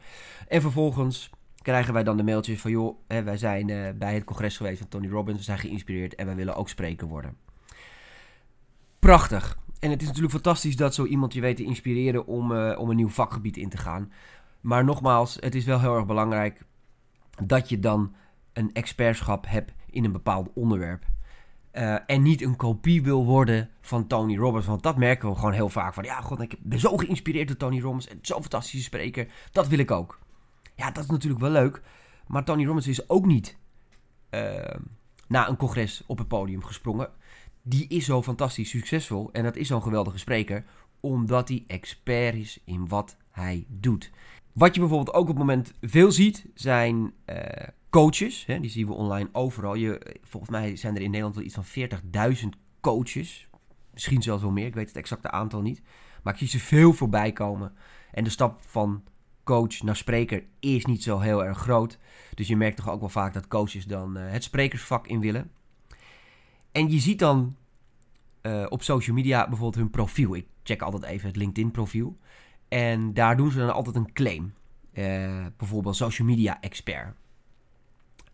En 0.49 0.61
vervolgens 0.61 1.31
krijgen 1.63 1.93
wij 1.93 2.05
dan 2.05 2.17
de 2.17 2.23
mailtjes 2.23 2.61
van... 2.61 2.71
joh, 2.71 2.99
hè, 3.07 3.23
wij 3.23 3.37
zijn 3.37 3.67
bij 3.99 4.15
het 4.15 4.25
congres 4.25 4.57
geweest 4.57 4.79
van 4.79 4.89
Tony 4.89 5.09
Robbins. 5.09 5.39
We 5.39 5.45
zijn 5.45 5.59
geïnspireerd 5.59 6.15
en 6.15 6.27
wij 6.27 6.35
willen 6.35 6.57
ook 6.57 6.69
spreker 6.69 7.07
worden. 7.07 7.48
Prachtig. 8.99 9.59
En 9.79 9.91
het 9.91 10.01
is 10.01 10.07
natuurlijk 10.07 10.35
fantastisch 10.35 10.77
dat 10.77 10.95
zo 10.95 11.05
iemand 11.05 11.33
je 11.33 11.41
weet 11.41 11.57
te 11.57 11.65
inspireren 11.65 12.27
om, 12.27 12.53
uh, 12.53 12.79
om 12.79 12.91
een 12.91 12.97
nieuw 12.97 13.09
vakgebied 13.09 13.57
in 13.57 13.69
te 13.69 13.77
gaan. 13.77 14.13
Maar 14.61 14.85
nogmaals, 14.85 15.37
het 15.41 15.55
is 15.55 15.65
wel 15.65 15.81
heel 15.81 15.97
erg 15.97 16.07
belangrijk 16.07 16.65
dat 17.45 17.69
je 17.69 17.79
dan 17.79 18.15
een 18.53 18.73
expertschap 18.73 19.47
hebt 19.49 19.73
in 19.91 20.05
een 20.05 20.13
bepaald 20.13 20.51
onderwerp. 20.55 21.05
Uh, 21.73 21.97
en 22.07 22.23
niet 22.23 22.43
een 22.43 22.57
kopie 22.57 23.03
wil 23.03 23.25
worden 23.25 23.71
van 23.81 24.07
Tony 24.07 24.37
Robbins. 24.37 24.67
Want 24.67 24.83
dat 24.83 24.97
merken 24.97 25.29
we 25.29 25.35
gewoon 25.35 25.53
heel 25.53 25.69
vaak. 25.69 25.95
Van 25.95 26.05
ja, 26.05 26.21
god, 26.21 26.41
ik 26.41 26.57
ben 26.63 26.79
zo 26.79 26.97
geïnspireerd 26.97 27.49
door 27.49 27.57
Tony 27.57 27.81
Robbins. 27.81 28.09
Zo'n 28.23 28.41
fantastische 28.41 28.85
spreker. 28.85 29.29
Dat 29.53 29.69
wil 29.69 29.79
ik 29.79 29.91
ook. 29.91 30.19
Ja, 30.75 30.91
dat 30.91 31.05
is 31.05 31.11
natuurlijk 31.11 31.41
wel 31.41 31.51
leuk. 31.51 31.83
Maar 32.27 32.45
Tony 32.45 32.65
Robbins 32.65 32.87
is 32.87 33.09
ook 33.09 33.27
niet 33.27 33.57
uh, 34.31 34.75
na 35.29 35.49
een 35.49 35.57
congres 35.57 36.05
op 36.07 36.19
het 36.19 36.29
podium 36.29 36.65
gesprongen. 36.65 37.11
Die 37.69 37.89
is 37.89 38.05
zo 38.05 38.23
fantastisch 38.23 38.71
succesvol. 38.71 39.33
En 39.33 39.43
dat 39.43 39.57
is 39.57 39.67
zo'n 39.67 39.83
geweldige 39.83 40.19
spreker. 40.19 40.65
Omdat 41.01 41.49
hij 41.49 41.65
expert 41.67 42.35
is 42.35 42.61
in 42.65 42.89
wat 42.89 43.17
hij 43.31 43.65
doet. 43.69 44.11
Wat 44.53 44.75
je 44.75 44.81
bijvoorbeeld 44.81 45.17
ook 45.17 45.23
op 45.23 45.29
het 45.29 45.39
moment 45.39 45.73
veel 45.81 46.13
ziet, 46.13 46.47
zijn 46.55 47.13
uh, 47.27 47.37
coaches. 47.91 48.47
Hè, 48.47 48.61
die 48.61 48.71
zien 48.71 48.87
we 48.87 48.93
online 48.93 49.29
overal. 49.33 49.75
Je, 49.75 50.17
volgens 50.23 50.53
mij 50.53 50.77
zijn 50.77 50.95
er 50.95 51.03
in 51.03 51.11
Nederland 51.11 51.35
wel 51.35 51.45
iets 51.45 51.55
van 51.55 51.65
40.000 52.37 52.49
coaches. 52.81 53.49
Misschien 53.93 54.23
zelfs 54.23 54.43
wel 54.43 54.51
meer, 54.51 54.67
ik 54.67 54.75
weet 54.75 54.89
het 54.89 54.97
exacte 54.97 55.31
aantal 55.31 55.61
niet. 55.61 55.83
Maar 56.23 56.33
ik 56.33 56.39
zie 56.39 56.49
ze 56.49 56.59
veel 56.59 56.93
voorbij 56.93 57.33
komen. 57.33 57.73
En 58.11 58.25
de 58.25 58.31
stap 58.31 58.61
van 58.67 59.05
coach 59.45 59.83
naar 59.83 59.97
spreker 59.97 60.45
is 60.61 60.85
niet 60.85 61.03
zo 61.03 61.19
heel 61.19 61.45
erg 61.45 61.59
groot. 61.59 61.99
Dus 62.35 62.49
je 62.49 62.57
merkt 62.57 62.77
toch 62.77 62.89
ook 62.91 63.01
wel 63.01 63.09
vaak 63.09 63.35
dat 63.35 63.49
coaches 63.49 63.85
dan 63.85 64.19
uh, 64.19 64.31
het 64.31 64.45
sprekersvak 64.45 65.07
in 65.07 65.21
willen. 65.21 65.51
En 66.73 66.91
je 66.91 66.99
ziet 66.99 67.19
dan 67.19 67.57
uh, 68.43 68.67
op 68.69 68.83
social 68.83 69.17
media 69.17 69.49
bijvoorbeeld 69.49 69.75
hun 69.75 69.91
profiel. 69.91 70.35
Ik 70.35 70.47
check 70.63 70.83
altijd 70.83 71.03
even 71.03 71.29
het 71.29 71.37
LinkedIn 71.37 71.71
profiel. 71.71 72.19
En 72.69 73.15
daar 73.15 73.37
doen 73.37 73.51
ze 73.51 73.59
dan 73.59 73.75
altijd 73.75 73.97
een 73.97 74.13
claim. 74.13 74.55
Uh, 74.93 75.47
bijvoorbeeld 75.57 75.97
social 75.97 76.29
media 76.29 76.61
expert. 76.61 77.17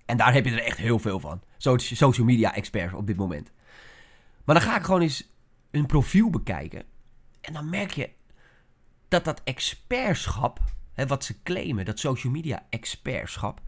En 0.07 0.17
daar 0.17 0.33
heb 0.33 0.45
je 0.45 0.51
er 0.51 0.65
echt 0.65 0.79
heel 0.79 0.99
veel 0.99 1.21
van. 1.21 1.43
Social 1.57 2.27
media 2.27 2.55
experts 2.55 2.95
op 2.95 3.07
dit 3.07 3.17
moment. 3.17 3.53
Maar 4.45 4.55
dan 4.55 4.65
ga 4.65 4.77
ik 4.77 4.85
gewoon 4.85 5.01
eens 5.01 5.31
een 5.71 5.87
profiel 5.87 6.31
bekijken. 6.31 6.85
En 7.41 7.53
dan 7.53 7.71
merk 7.71 7.91
je 7.91 8.11
dat 9.09 9.25
dat 9.25 9.41
expertschap, 9.45 10.61
hè, 10.93 11.07
wat 11.07 11.25
ze 11.25 11.43
claimen, 11.43 11.85
dat 11.85 11.99
social 11.99 12.33
media 12.33 12.67
expertschap, 12.71 13.61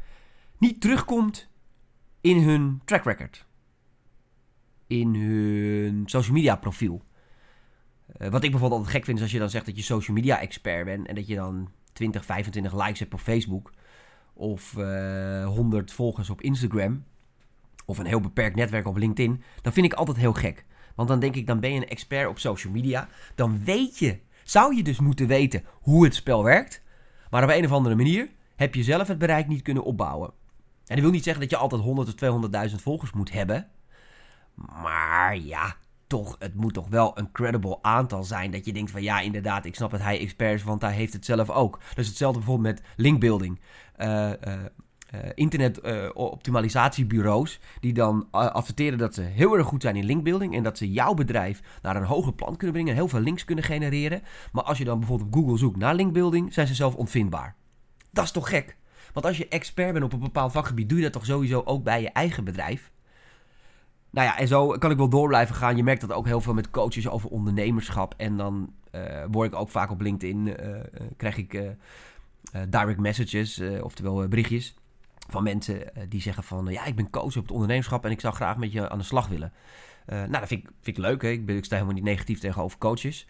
niet 0.58 0.80
terugkomt 0.80 1.48
in 2.20 2.42
hun 2.42 2.80
track 2.84 3.04
record. 3.04 3.45
In 4.86 5.14
hun 5.14 6.02
social 6.06 6.34
media 6.34 6.56
profiel. 6.56 7.02
Uh, 8.18 8.28
wat 8.28 8.44
ik 8.44 8.50
bijvoorbeeld 8.50 8.80
altijd 8.80 8.96
gek 8.96 9.04
vind 9.04 9.16
is 9.16 9.22
als 9.22 9.32
je 9.32 9.38
dan 9.38 9.50
zegt 9.50 9.66
dat 9.66 9.76
je 9.76 9.82
social 9.82 10.16
media 10.16 10.40
expert 10.40 10.84
bent 10.84 11.06
en 11.06 11.14
dat 11.14 11.26
je 11.26 11.34
dan 11.34 11.70
20, 11.92 12.24
25 12.24 12.72
likes 12.84 12.98
hebt 12.98 13.14
op 13.14 13.20
Facebook 13.20 13.72
of 14.34 14.74
uh, 14.78 15.46
100 15.46 15.92
volgers 15.92 16.30
op 16.30 16.40
Instagram 16.40 17.04
of 17.86 17.98
een 17.98 18.06
heel 18.06 18.20
beperkt 18.20 18.56
netwerk 18.56 18.86
op 18.86 18.96
LinkedIn, 18.96 19.42
dan 19.62 19.72
vind 19.72 19.86
ik 19.86 19.92
altijd 19.92 20.16
heel 20.16 20.32
gek. 20.32 20.64
Want 20.94 21.08
dan 21.08 21.20
denk 21.20 21.34
ik, 21.34 21.46
dan 21.46 21.60
ben 21.60 21.72
je 21.72 21.76
een 21.76 21.88
expert 21.88 22.28
op 22.28 22.38
social 22.38 22.72
media. 22.72 23.08
Dan 23.34 23.64
weet 23.64 23.98
je, 23.98 24.18
zou 24.44 24.76
je 24.76 24.82
dus 24.82 25.00
moeten 25.00 25.26
weten 25.26 25.64
hoe 25.72 26.04
het 26.04 26.14
spel 26.14 26.44
werkt. 26.44 26.82
Maar 27.30 27.42
op 27.42 27.50
een 27.50 27.64
of 27.64 27.72
andere 27.72 27.94
manier 27.94 28.28
heb 28.56 28.74
je 28.74 28.82
zelf 28.82 29.08
het 29.08 29.18
bereik 29.18 29.48
niet 29.48 29.62
kunnen 29.62 29.84
opbouwen. 29.84 30.28
En 30.86 30.94
dat 30.94 31.04
wil 31.04 31.10
niet 31.10 31.24
zeggen 31.24 31.42
dat 31.42 31.50
je 31.50 31.56
altijd 31.56 31.82
100 31.82 32.22
of 32.22 32.70
200.000 32.70 32.74
volgers 32.74 33.12
moet 33.12 33.32
hebben. 33.32 33.70
Maar 34.56 35.38
ja, 35.38 35.76
toch, 36.06 36.36
het 36.38 36.54
moet 36.54 36.74
toch 36.74 36.88
wel 36.88 37.18
een 37.18 37.32
credible 37.32 37.78
aantal 37.82 38.24
zijn. 38.24 38.50
Dat 38.50 38.64
je 38.64 38.72
denkt 38.72 38.90
van 38.90 39.02
ja, 39.02 39.20
inderdaad, 39.20 39.64
ik 39.64 39.74
snap 39.74 39.90
dat 39.90 40.00
hij 40.00 40.20
expert 40.20 40.54
is, 40.54 40.62
want 40.62 40.82
hij 40.82 40.92
heeft 40.92 41.12
het 41.12 41.24
zelf 41.24 41.50
ook. 41.50 41.80
Dus 41.94 42.06
hetzelfde 42.06 42.38
bijvoorbeeld 42.38 42.74
met 42.74 42.84
linkbuilding. 42.96 43.60
Uh, 43.98 44.06
uh, 44.06 44.32
uh, 45.14 45.20
internet-optimalisatiebureaus 45.34 47.60
die 47.80 47.92
dan 47.92 48.28
adverteren 48.30 48.98
dat 48.98 49.14
ze 49.14 49.22
heel 49.22 49.56
erg 49.56 49.66
goed 49.66 49.82
zijn 49.82 49.96
in 49.96 50.04
linkbuilding 50.04 50.54
en 50.54 50.62
dat 50.62 50.78
ze 50.78 50.92
jouw 50.92 51.14
bedrijf 51.14 51.60
naar 51.82 51.96
een 51.96 52.02
hoger 52.02 52.32
plan 52.32 52.56
kunnen 52.56 52.72
brengen 52.72 52.90
en 52.90 52.98
heel 52.98 53.08
veel 53.08 53.20
links 53.20 53.44
kunnen 53.44 53.64
genereren. 53.64 54.22
Maar 54.52 54.64
als 54.64 54.78
je 54.78 54.84
dan 54.84 54.98
bijvoorbeeld 54.98 55.28
op 55.28 55.34
Google 55.34 55.58
zoekt 55.58 55.76
naar 55.76 55.94
linkbuilding, 55.94 56.52
zijn 56.52 56.66
ze 56.66 56.74
zelf 56.74 56.94
onvindbaar. 56.94 57.54
Dat 58.10 58.24
is 58.24 58.30
toch 58.30 58.48
gek? 58.48 58.76
Want 59.12 59.26
als 59.26 59.36
je 59.36 59.48
expert 59.48 59.92
bent 59.92 60.04
op 60.04 60.12
een 60.12 60.20
bepaald 60.20 60.52
vakgebied, 60.52 60.88
doe 60.88 60.98
je 60.98 61.04
dat 61.04 61.12
toch 61.12 61.24
sowieso 61.24 61.62
ook 61.64 61.84
bij 61.84 62.02
je 62.02 62.10
eigen 62.10 62.44
bedrijf? 62.44 62.90
Nou 64.16 64.28
ja, 64.28 64.38
en 64.38 64.48
zo 64.48 64.68
kan 64.68 64.90
ik 64.90 64.96
wel 64.96 65.08
door 65.08 65.28
blijven 65.28 65.54
gaan. 65.54 65.76
Je 65.76 65.82
merkt 65.82 66.00
dat 66.00 66.12
ook 66.12 66.26
heel 66.26 66.40
veel 66.40 66.54
met 66.54 66.70
coaches 66.70 67.08
over 67.08 67.30
ondernemerschap. 67.30 68.14
En 68.16 68.36
dan 68.36 68.72
uh, 68.92 69.24
word 69.30 69.52
ik 69.52 69.58
ook 69.58 69.68
vaak 69.68 69.90
op 69.90 70.00
LinkedIn, 70.00 70.46
uh, 70.46 70.80
krijg 71.16 71.36
ik 71.36 71.62
direct 72.68 72.98
messages, 72.98 73.60
oftewel 73.82 74.28
berichtjes 74.28 74.74
van 75.28 75.42
mensen 75.42 75.92
die 76.08 76.20
zeggen 76.20 76.42
van... 76.42 76.66
ja, 76.66 76.84
ik 76.84 76.96
ben 76.96 77.10
coach 77.10 77.36
op 77.36 77.42
het 77.42 77.50
ondernemerschap 77.50 78.04
en 78.04 78.10
ik 78.10 78.20
zou 78.20 78.34
graag 78.34 78.56
met 78.56 78.72
je 78.72 78.88
aan 78.88 78.98
de 78.98 79.04
slag 79.04 79.28
willen. 79.28 79.52
nou, 80.06 80.30
dat 80.30 80.46
vind 80.46 80.62
ik, 80.62 80.70
vind 80.80 80.96
ik 80.96 81.04
leuk. 81.04 81.22
Hè? 81.22 81.28
Ik, 81.28 81.46
ben, 81.46 81.56
ik 81.56 81.64
sta 81.64 81.74
helemaal 81.74 81.96
niet 81.96 82.04
negatief 82.04 82.38
tegenover 82.38 82.78
coaches. 82.78 83.26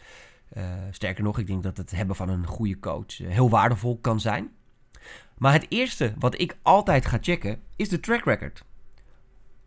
sterker 0.90 1.25
nog, 1.25 1.38
ik 1.38 1.47
denk 1.47 1.62
dat 1.62 1.76
het 1.76 1.90
hebben 1.90 2.16
van 2.16 2.28
een 2.28 2.47
goede 2.47 2.78
coach 2.78 3.19
heel 3.19 3.50
waardevol 3.50 3.99
kan 4.00 4.21
zijn. 4.21 4.50
Maar 5.38 5.52
het 5.52 5.66
eerste 5.69 6.14
wat 6.19 6.40
ik 6.40 6.57
altijd 6.62 7.07
ga 7.07 7.19
checken 7.21 7.61
is 7.76 7.88
de 7.88 8.00
track 8.00 8.25
record. 8.25 8.64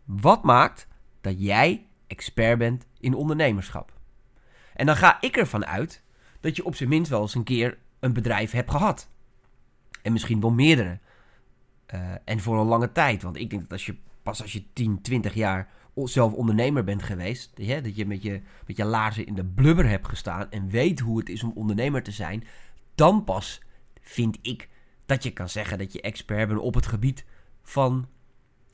Wat 0.04 0.42
maakt 0.42 0.88
dat 1.20 1.42
jij 1.42 1.86
expert 2.06 2.58
bent 2.58 2.86
in 3.00 3.14
ondernemerschap? 3.14 3.92
En 4.74 4.86
dan 4.86 4.96
ga 4.96 5.20
ik 5.20 5.36
ervan 5.36 5.66
uit 5.66 6.02
dat 6.40 6.56
je 6.56 6.64
op 6.64 6.74
zijn 6.74 6.88
minst 6.88 7.10
wel 7.10 7.20
eens 7.20 7.34
een 7.34 7.44
keer 7.44 7.78
een 8.00 8.12
bedrijf 8.12 8.50
hebt 8.50 8.70
gehad. 8.70 9.08
En 10.02 10.12
misschien 10.12 10.40
wel 10.40 10.50
meerdere. 10.50 10.98
Uh, 11.94 12.00
en 12.24 12.40
voor 12.40 12.60
een 12.60 12.66
lange 12.66 12.92
tijd. 12.92 13.22
Want 13.22 13.36
ik 13.36 13.50
denk 13.50 13.62
dat 13.62 13.72
als 13.72 13.86
je 13.86 13.96
pas 14.22 14.42
als 14.42 14.52
je 14.52 14.72
10, 14.72 15.02
20 15.02 15.34
jaar 15.34 15.68
zelf 15.94 16.32
ondernemer 16.32 16.84
bent 16.84 17.02
geweest. 17.02 17.56
Dat 17.56 17.96
je 17.96 18.06
met, 18.06 18.22
je 18.22 18.42
met 18.66 18.76
je 18.76 18.84
laarzen 18.84 19.26
in 19.26 19.34
de 19.34 19.44
blubber 19.44 19.88
hebt 19.88 20.08
gestaan. 20.08 20.50
En 20.50 20.68
weet 20.68 21.00
hoe 21.00 21.18
het 21.18 21.28
is 21.28 21.42
om 21.42 21.52
ondernemer 21.54 22.02
te 22.02 22.10
zijn. 22.10 22.44
Dan 22.94 23.24
pas 23.24 23.62
vind 24.00 24.38
ik 24.42 24.68
dat 25.06 25.22
je 25.22 25.30
kan 25.30 25.48
zeggen 25.48 25.78
dat 25.78 25.92
je 25.92 26.00
expert 26.00 26.48
bent 26.48 26.60
op 26.60 26.74
het 26.74 26.86
gebied 26.86 27.24
van 27.62 28.08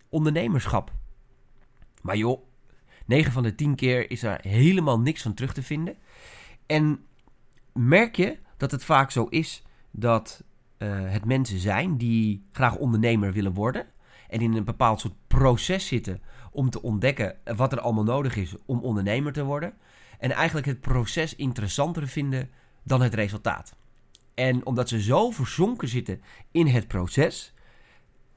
ondernemerschap. 0.09 0.93
Maar 2.07 2.17
joh, 2.17 2.41
9 3.07 3.33
van 3.33 3.43
de 3.43 3.55
10 3.55 3.75
keer 3.75 4.11
is 4.11 4.21
daar 4.21 4.41
helemaal 4.43 5.01
niks 5.01 5.23
van 5.23 5.35
terug 5.35 5.53
te 5.53 5.63
vinden. 5.63 5.97
En 6.67 7.05
merk 7.73 8.17
je 8.17 8.39
dat 8.57 8.71
het 8.71 8.85
vaak 8.85 9.11
zo 9.11 9.25
is 9.25 9.63
dat 9.91 10.45
uh, 10.79 10.89
het 11.11 11.25
mensen 11.25 11.59
zijn 11.59 11.97
die 11.97 12.47
graag 12.53 12.77
ondernemer 12.77 13.33
willen 13.33 13.53
worden. 13.53 13.87
En 14.29 14.41
in 14.41 14.55
een 14.55 14.65
bepaald 14.65 15.01
soort 15.01 15.15
proces 15.27 15.87
zitten 15.87 16.23
om 16.51 16.71
te 16.71 16.83
ontdekken 16.83 17.37
wat 17.57 17.73
er 17.73 17.81
allemaal 17.81 18.05
nodig 18.05 18.37
is 18.37 18.55
om 18.67 18.81
ondernemer 18.81 19.33
te 19.33 19.45
worden. 19.45 19.75
En 20.19 20.31
eigenlijk 20.31 20.67
het 20.67 20.81
proces 20.81 21.35
interessanter 21.35 22.09
vinden 22.09 22.51
dan 22.83 23.03
het 23.03 23.15
resultaat. 23.15 23.77
En 24.35 24.67
omdat 24.67 24.89
ze 24.89 25.03
zo 25.03 25.31
verzonken 25.31 25.89
zitten 25.89 26.23
in 26.51 26.67
het 26.67 26.89
proces, 26.89 27.55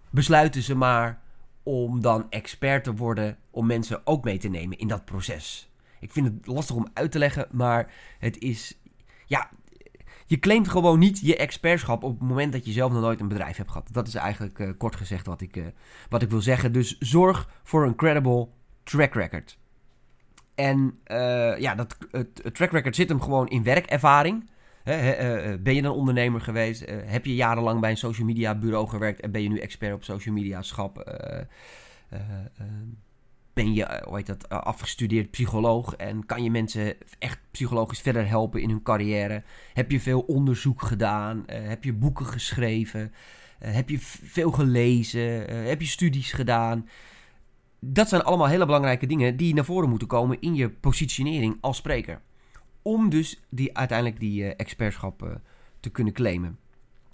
besluiten 0.10 0.62
ze 0.62 0.76
maar 0.76 1.22
om 1.64 2.02
dan 2.02 2.26
expert 2.30 2.84
te 2.84 2.96
worden, 2.96 3.38
om 3.52 3.66
mensen 3.66 4.02
ook 4.04 4.24
mee 4.24 4.38
te 4.38 4.48
nemen 4.48 4.78
in 4.78 4.88
dat 4.88 5.06
proces. 5.06 5.72
Ik 6.00 6.12
vind 6.12 6.26
het 6.26 6.48
lastig 6.48 6.76
om 6.76 6.88
uit 6.94 7.12
te 7.12 7.20
leggen, 7.20 7.48
maar 7.52 7.94
het 8.20 8.38
is. 8.38 8.80
Ja, 9.26 9.50
je 10.26 10.40
claimt 10.40 10.68
gewoon 10.68 11.00
niet 11.00 11.20
je 11.20 11.36
expertschap 11.36 12.04
op 12.04 12.20
het 12.20 12.28
moment 12.28 12.52
dat 12.52 12.66
je 12.66 12.72
zelf 12.72 12.92
nog 12.92 13.02
nooit 13.02 13.20
een 13.20 13.28
bedrijf 13.28 13.58
hebt 13.58 13.72
gehad. 13.72 13.90
Dat 13.92 14.08
is 14.08 14.16
eigenlijk 14.16 14.60
uh, 14.60 14.70
kort 14.78 14.96
gezegd 14.96 15.26
wat 15.26 15.42
ik, 15.42 15.58
uh, 15.58 15.66
wat 16.10 16.22
ik 16.22 16.30
wil 16.30 16.42
zeggen. 16.42 16.72
Dus 16.72 16.98
zorg 16.98 17.50
voor 17.64 17.86
een 17.86 17.96
credible 17.96 18.48
track 18.84 19.14
record. 19.14 19.58
En 20.56 21.00
uh, 21.08 21.60
ja, 21.60 21.76
dat, 21.76 21.98
het 22.12 22.56
track 22.56 22.72
record 22.72 22.96
zit 22.96 23.10
hem 23.10 23.22
gewoon 23.22 23.48
in 23.48 23.64
werkervaring. 23.64 24.50
Eh, 24.84 25.52
eh, 25.54 25.60
ben 25.62 25.76
je 25.76 25.82
een 25.82 25.90
ondernemer 25.90 26.42
geweest? 26.42 26.82
Eh, 26.82 26.98
heb 27.06 27.26
je 27.26 27.36
jarenlang 27.36 27.82
bij 27.82 27.90
een 27.90 27.98
social 27.98 28.28
media 28.28 28.56
bureau 28.56 28.88
gewerkt 28.88 29.20
en 29.20 29.32
ben 29.32 29.42
je 29.42 29.50
nu 29.50 29.60
expert 29.60 29.94
op 29.94 30.04
social 30.04 30.36
media 30.36 30.62
schap? 30.62 31.18
ben 33.54 33.74
je, 33.74 34.04
hoe 34.08 34.24
dat, 34.24 34.50
afgestudeerd 34.50 35.32
psycholoog 35.32 35.96
en 35.96 36.26
kan 36.26 36.44
je 36.44 36.52
mensen 36.52 36.96
echt 37.20 37.40
psychologisch 37.52 38.00
verder 38.00 38.28
helpen 38.28 38.62
in 38.62 38.70
hun 38.70 38.82
carrière? 38.82 39.44
Heb 39.74 39.92
je 39.92 40.00
veel 40.00 40.20
onderzoek 40.20 40.82
gedaan? 40.82 41.44
heb 41.46 41.84
je 41.84 41.94
boeken 41.94 42.26
geschreven? 42.26 43.14
heb 43.60 43.90
je 43.90 44.00
veel 44.24 44.52
gelezen? 44.52 45.22
heb 45.68 45.82
je 45.82 45.88
studies 45.88 46.32
gedaan? 46.32 46.90
Dat 47.80 48.10
zijn 48.10 48.22
allemaal 48.22 48.48
hele 48.48 48.66
belangrijke 48.66 49.06
dingen 49.06 49.38
die 49.38 49.54
naar 49.54 49.66
voren 49.66 49.90
moeten 49.90 50.08
komen 50.08 50.42
in 50.42 50.56
je 50.56 50.70
positionering 50.70 51.58
als 51.62 51.78
spreker 51.78 52.22
om 52.82 53.10
dus 53.10 53.42
die, 53.50 53.78
uiteindelijk 53.78 54.20
die 54.20 54.44
uh, 54.44 54.52
expertschap 54.58 55.24
uh, 55.24 55.30
te 55.80 55.90
kunnen 55.90 56.14
claimen. 56.14 56.60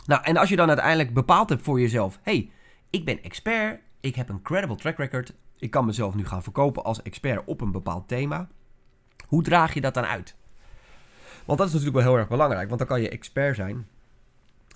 Nou, 0.06 0.24
en 0.24 0.38
als 0.38 0.50
je 0.50 0.56
dan 0.56 0.68
uiteindelijk 0.68 1.14
bepaald 1.14 1.50
hebt 1.50 1.64
voor 1.64 1.80
jezelf: 1.80 2.20
hey, 2.22 2.50
ik 2.90 3.06
ben 3.06 3.24
expert, 3.24 3.80
ik 4.00 4.16
heb 4.16 4.30
een 4.30 4.42
credible 4.42 4.76
track 4.76 4.98
record, 4.98 5.34
ik 5.60 5.72
kan 5.72 5.86
mezelf 5.86 6.16
nu 6.16 6.26
gaan 6.26 6.44
verkopen 6.44 6.84
als 6.84 7.02
expert 7.02 7.46
op 7.46 7.62
een 7.62 7.72
bepaald 7.72 8.08
thema. 8.08 8.48
Hoe 9.28 9.44
draag 9.44 9.74
je 9.74 9.82
dat 9.82 9.94
dan 9.94 10.06
uit? 10.06 10.36
Want 11.46 11.58
dat 11.58 11.68
is 11.68 11.74
natuurlijk 11.74 12.04
wel 12.04 12.12
heel 12.12 12.20
erg 12.20 12.30
belangrijk, 12.30 12.68
want 12.68 12.80
dan 12.80 12.88
kan 12.88 13.02
je 13.02 13.10
expert 13.10 13.56
zijn. 13.56 13.88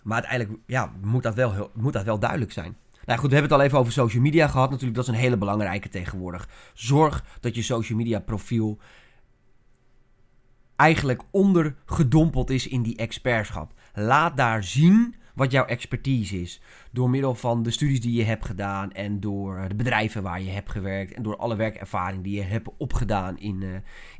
Maar 0.03 0.21
uiteindelijk 0.21 0.61
ja, 0.65 0.91
moet, 1.01 1.23
dat 1.23 1.35
wel 1.35 1.53
heel, 1.53 1.71
moet 1.73 1.93
dat 1.93 2.03
wel 2.03 2.19
duidelijk 2.19 2.51
zijn. 2.51 2.77
Nou 3.05 3.19
goed, 3.19 3.29
we 3.29 3.35
hebben 3.35 3.51
het 3.51 3.61
al 3.61 3.65
even 3.65 3.79
over 3.79 3.91
social 3.91 4.21
media 4.21 4.47
gehad. 4.47 4.69
Natuurlijk, 4.69 4.97
dat 4.97 5.07
is 5.07 5.13
een 5.13 5.19
hele 5.19 5.37
belangrijke 5.37 5.89
tegenwoordig. 5.89 6.49
Zorg 6.73 7.23
dat 7.39 7.55
je 7.55 7.61
social 7.61 7.97
media 7.97 8.19
profiel 8.19 8.79
eigenlijk 10.79 11.21
ondergedompeld 11.31 12.49
is 12.49 12.67
in 12.67 12.81
die 12.81 12.95
expertschap. 12.95 13.73
Laat 13.93 14.37
daar 14.37 14.63
zien 14.63 15.15
wat 15.33 15.51
jouw 15.51 15.65
expertise 15.65 16.41
is. 16.41 16.61
Door 16.91 17.09
middel 17.09 17.35
van 17.35 17.63
de 17.63 17.71
studies 17.71 18.01
die 18.01 18.13
je 18.13 18.23
hebt 18.23 18.45
gedaan 18.45 18.91
en 18.91 19.19
door 19.19 19.65
de 19.67 19.75
bedrijven 19.75 20.23
waar 20.23 20.41
je 20.41 20.49
hebt 20.49 20.69
gewerkt 20.69 21.13
en 21.13 21.23
door 21.23 21.37
alle 21.37 21.55
werkervaring 21.55 22.23
die 22.23 22.35
je 22.35 22.41
hebt 22.41 22.69
opgedaan 22.77 23.37
in, 23.37 23.61
uh, 23.61 23.69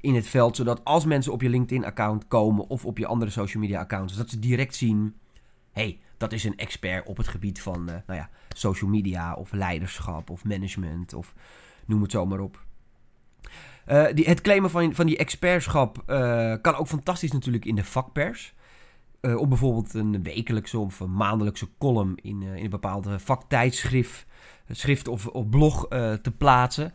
in 0.01 0.16
het 0.16 0.28
veld. 0.28 0.56
Zodat 0.56 0.86
als 0.86 1.06
mensen 1.06 1.32
op 1.32 1.42
je 1.42 1.50
LinkedIn-account 1.50 2.28
komen 2.28 2.68
of 2.68 2.86
op 2.86 2.98
je 2.98 3.08
andere 3.08 3.32
social 3.32 3.63
media-accounts, 3.63 4.16
dat 4.16 4.30
ze 4.30 4.39
direct 4.39 4.75
zien: 4.75 5.16
hey, 5.72 6.00
dat 6.18 6.34
is 6.34 6.44
een 6.44 6.58
expert 6.58 7.08
op 7.08 7.18
het 7.18 7.28
gebied 7.28 7.62
van 7.62 7.89
uh, 7.89 7.96
nou 8.08 8.20
ja, 8.20 8.30
social 8.50 8.89
media 8.89 9.34
of 9.34 9.51
leiderschap 9.51 10.30
of 10.30 10.44
management 10.44 11.13
of 11.13 11.34
noem 11.86 12.01
het 12.01 12.12
zo 12.12 12.25
maar 12.25 12.39
op. 12.39 12.68
Uh, 13.91 14.05
die, 14.13 14.25
het 14.25 14.41
claimen 14.41 14.69
van, 14.69 14.96
van 14.96 15.05
die 15.05 15.17
expertschap 15.17 16.03
uh, 16.08 16.53
kan 16.62 16.75
ook 16.75 16.88
fantastisch 16.88 17.31
natuurlijk 17.31 17.65
in 17.65 17.75
de 17.75 17.84
vakpers. 17.84 18.53
Uh, 19.22 19.38
om 19.38 19.50
bijvoorbeeld 19.50 19.93
een 19.93 20.24
wekelijkse 20.24 20.79
of 20.79 21.00
een 21.00 21.13
maandelijkse 21.13 21.67
column 21.77 22.15
in, 22.22 22.41
in 22.41 22.63
een 22.63 22.69
bepaalde 22.69 23.19
vaktijdschrift 23.19 24.25
schrift 24.72 25.08
of, 25.08 25.27
of 25.27 25.50
blog 25.50 25.88
te 26.22 26.34
plaatsen 26.38 26.93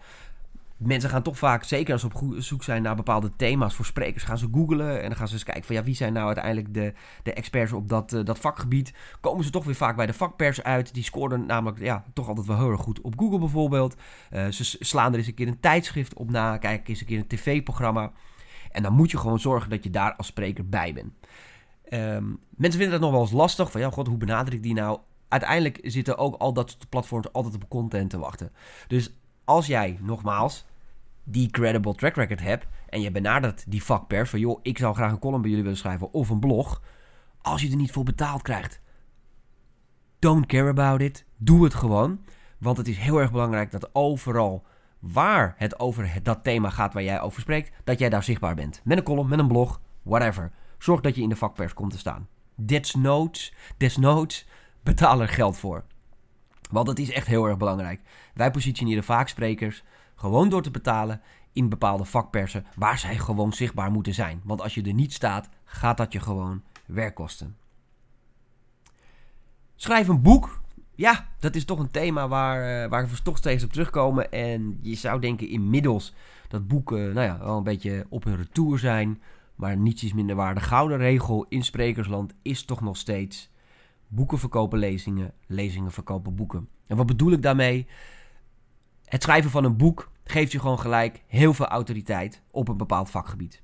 mensen 0.77 1.11
gaan 1.11 1.23
toch 1.23 1.39
vaak, 1.39 1.65
zeker 1.65 1.93
als 1.93 2.01
ze 2.01 2.09
op 2.13 2.35
zoek 2.39 2.63
zijn 2.63 2.83
naar 2.83 2.97
bepaalde 2.97 3.37
thema's 3.37 3.75
voor 3.75 3.85
sprekers, 3.85 4.25
gaan 4.25 4.39
ze 4.39 4.49
googlen 4.53 5.03
en 5.03 5.09
dan 5.09 5.17
gaan 5.17 5.29
ze 5.29 5.35
eens 5.35 5.45
kijken 5.45 5.65
van 5.65 5.75
ja, 5.75 5.83
wie 5.83 5.95
zijn 5.95 6.13
nou 6.13 6.27
uiteindelijk 6.27 6.75
de, 6.75 6.93
de 7.23 7.33
experts 7.33 7.73
op 7.73 7.89
dat, 7.89 8.13
uh, 8.13 8.25
dat 8.25 8.39
vakgebied. 8.39 8.95
Komen 9.21 9.45
ze 9.45 9.51
toch 9.51 9.65
weer 9.65 9.75
vaak 9.75 9.97
bij 9.97 10.07
de 10.07 10.13
vakpers 10.13 10.63
uit. 10.63 10.95
Die 10.95 11.05
scoren 11.05 11.47
namelijk 11.47 11.79
ja, 11.79 12.05
toch 12.13 12.29
altijd 12.29 12.47
wel 12.47 12.59
heel 12.59 12.71
erg 12.71 12.81
goed 12.81 13.01
op 13.01 13.19
Google 13.19 13.39
bijvoorbeeld. 13.39 13.97
Uh, 14.33 14.49
ze 14.49 14.77
slaan 14.81 15.13
er 15.13 15.19
eens 15.19 15.27
een 15.27 15.35
keer 15.35 15.49
een 15.49 15.61
tijdschrift 15.61 16.15
op 16.15 16.31
na, 16.31 16.57
kijken 16.57 16.89
eens 16.89 17.01
een 17.01 17.07
keer 17.07 17.19
een 17.19 17.27
tv-programma. 17.27 18.13
En 18.71 18.83
dan 18.83 18.93
moet 18.93 19.11
je 19.11 19.19
gewoon 19.19 19.41
zorgen 19.41 19.71
dat 19.71 19.85
je 19.85 19.91
daar 19.91 20.15
als 20.17 20.27
spreker 20.27 20.69
bij 20.69 20.93
bent. 20.93 21.13
Um, 21.91 22.39
mensen 22.51 22.81
vinden 22.81 22.91
dat 22.91 23.01
nog 23.01 23.11
wel 23.11 23.21
eens 23.21 23.33
lastig. 23.33 23.71
Van 23.71 23.81
ja, 23.81 23.91
god, 23.91 24.07
hoe 24.07 24.17
benader 24.17 24.55
ik 24.55 24.63
die 24.63 24.75
nou? 24.75 24.99
Uiteindelijk 25.29 25.79
zitten 25.83 26.19
ook 26.19 26.35
al 26.35 26.53
dat 26.53 26.77
platforms 26.89 27.33
altijd 27.33 27.55
op 27.55 27.69
content 27.69 28.11
te 28.11 28.19
wachten. 28.19 28.53
Dus 28.87 29.13
als 29.45 29.67
jij, 29.67 29.99
nogmaals, 30.01 30.65
die 31.25 31.51
credible 31.51 31.95
track 31.95 32.15
record 32.15 32.41
hebt 32.41 32.67
en 32.89 33.01
je 33.01 33.11
benadert 33.11 33.65
die 33.69 33.83
vakpers 33.83 34.31
van 34.31 34.39
joh, 34.39 34.59
ik 34.63 34.79
zou 34.79 34.95
graag 34.95 35.11
een 35.11 35.19
column 35.19 35.41
bij 35.41 35.51
jullie 35.51 35.65
willen 35.65 35.79
schrijven 35.79 36.13
of 36.13 36.29
een 36.29 36.41
blog, 36.41 36.83
als 37.43 37.63
je 37.63 37.71
er 37.71 37.77
niet 37.77 37.93
voor 37.93 38.05
betaald 38.05 38.43
krijgt, 38.43 38.81
don't 40.19 40.47
care 40.47 40.69
about 40.69 41.01
it. 41.01 41.25
Doe 41.37 41.65
het 41.65 41.75
gewoon. 41.75 42.25
Want 42.59 42.77
het 42.77 42.89
is 42.89 42.99
heel 42.99 43.21
erg 43.21 43.31
belangrijk 43.31 43.71
dat 43.71 43.95
overal 43.95 44.65
waar 44.99 45.55
het 45.57 45.79
over 45.79 46.19
dat 46.23 46.45
thema 46.45 46.71
gaat 46.71 46.93
waar 46.93 47.03
jij 47.03 47.21
over 47.21 47.41
spreekt, 47.41 47.73
dat 47.85 47.99
jij 47.99 48.09
daar 48.09 48.23
zichtbaar 48.23 48.55
bent. 48.55 48.81
Met 48.85 48.99
een 48.99 49.05
column, 49.05 49.29
met 49.29 49.39
een 49.39 49.49
blog, 49.49 49.81
whatever. 50.03 50.53
Zorg 50.79 51.01
dat 51.01 51.15
je 51.15 51.23
in 51.23 51.29
de 51.29 51.37
vakpers 51.37 51.75
komt 51.75 51.93
te 51.93 51.99
staan. 51.99 52.29
Desnoods, 52.55 53.55
desnoods, 53.77 54.47
betaal 54.83 55.21
er 55.21 55.29
geld 55.29 55.57
voor. 55.57 55.85
Want 56.75 56.89
het 56.89 56.99
is 56.99 57.13
echt 57.13 57.27
heel 57.27 57.47
erg 57.47 57.57
belangrijk. 57.57 58.01
Wij 58.35 58.51
positioneren 58.51 59.05
vaak 59.05 59.29
sprekers 59.29 59.83
gewoon 60.15 60.49
door 60.49 60.63
te 60.63 60.71
betalen 60.71 61.21
in 61.53 61.69
bepaalde 61.69 62.05
vakpersen 62.05 62.67
waar 62.77 62.99
zij 62.99 63.19
gewoon 63.19 63.53
zichtbaar 63.53 63.91
moeten 63.91 64.15
zijn. 64.15 64.41
Want 64.45 64.61
als 64.61 64.75
je 64.75 64.83
er 64.83 64.95
niet 64.95 65.13
staat, 65.13 65.49
gaat 65.65 65.97
dat 65.97 66.13
je 66.13 66.21
gewoon 66.21 66.63
werk 66.87 67.15
kosten. 67.15 67.57
Schrijf 69.77 70.09
een 70.09 70.23
boek. 70.23 70.61
Ja, 70.95 71.29
dat 71.39 71.55
is 71.55 71.65
toch 71.65 71.79
een 71.79 71.91
thema 71.91 72.29
waar, 72.29 72.85
uh, 72.85 72.91
waar 72.91 73.09
we 73.09 73.23
toch 73.23 73.37
steeds 73.37 73.65
op 73.65 73.73
terugkomen. 73.73 74.33
En 74.33 74.79
je 74.83 74.95
zou 74.95 75.21
denken 75.21 75.49
inmiddels 75.49 76.15
dat 76.49 76.67
boeken 76.67 77.15
nou 77.15 77.27
ja, 77.27 77.39
wel 77.39 77.57
een 77.57 77.63
beetje 77.63 78.07
op 78.09 78.25
hun 78.25 78.37
retour 78.37 78.79
zijn. 78.79 79.23
Maar 79.55 79.77
niets 79.77 80.05
is 80.05 80.13
minder 80.13 80.37
waar. 80.37 80.55
De 80.55 80.61
gouden 80.61 80.99
regel 80.99 81.47
in 81.49 81.65
sprekersland 81.65 82.35
is 82.43 82.65
toch 82.65 82.81
nog 82.81 82.97
steeds... 82.97 83.53
boeken 84.09 84.39
verkopen 84.39 84.79
lezingen, 84.79 85.33
lezingen 85.47 85.93
verkopen 85.93 86.35
boeken. 86.35 86.69
En 86.87 86.97
wat 86.97 87.07
bedoel 87.07 87.33
ik 87.33 87.43
daarmee? 87.43 87.87
Het 89.05 89.23
schrijven 89.23 89.51
van 89.51 89.65
een 89.65 89.77
boek 89.77 90.11
geeft 90.25 90.53
je 90.53 90.61
gewoon 90.61 90.79
gelijk 90.79 91.23
heel 91.27 91.55
veel 91.55 91.67
autoriteit 91.67 92.43
op 92.51 92.69
een 92.69 92.77
bepaald 92.77 93.11
vakgebied. 93.11 93.63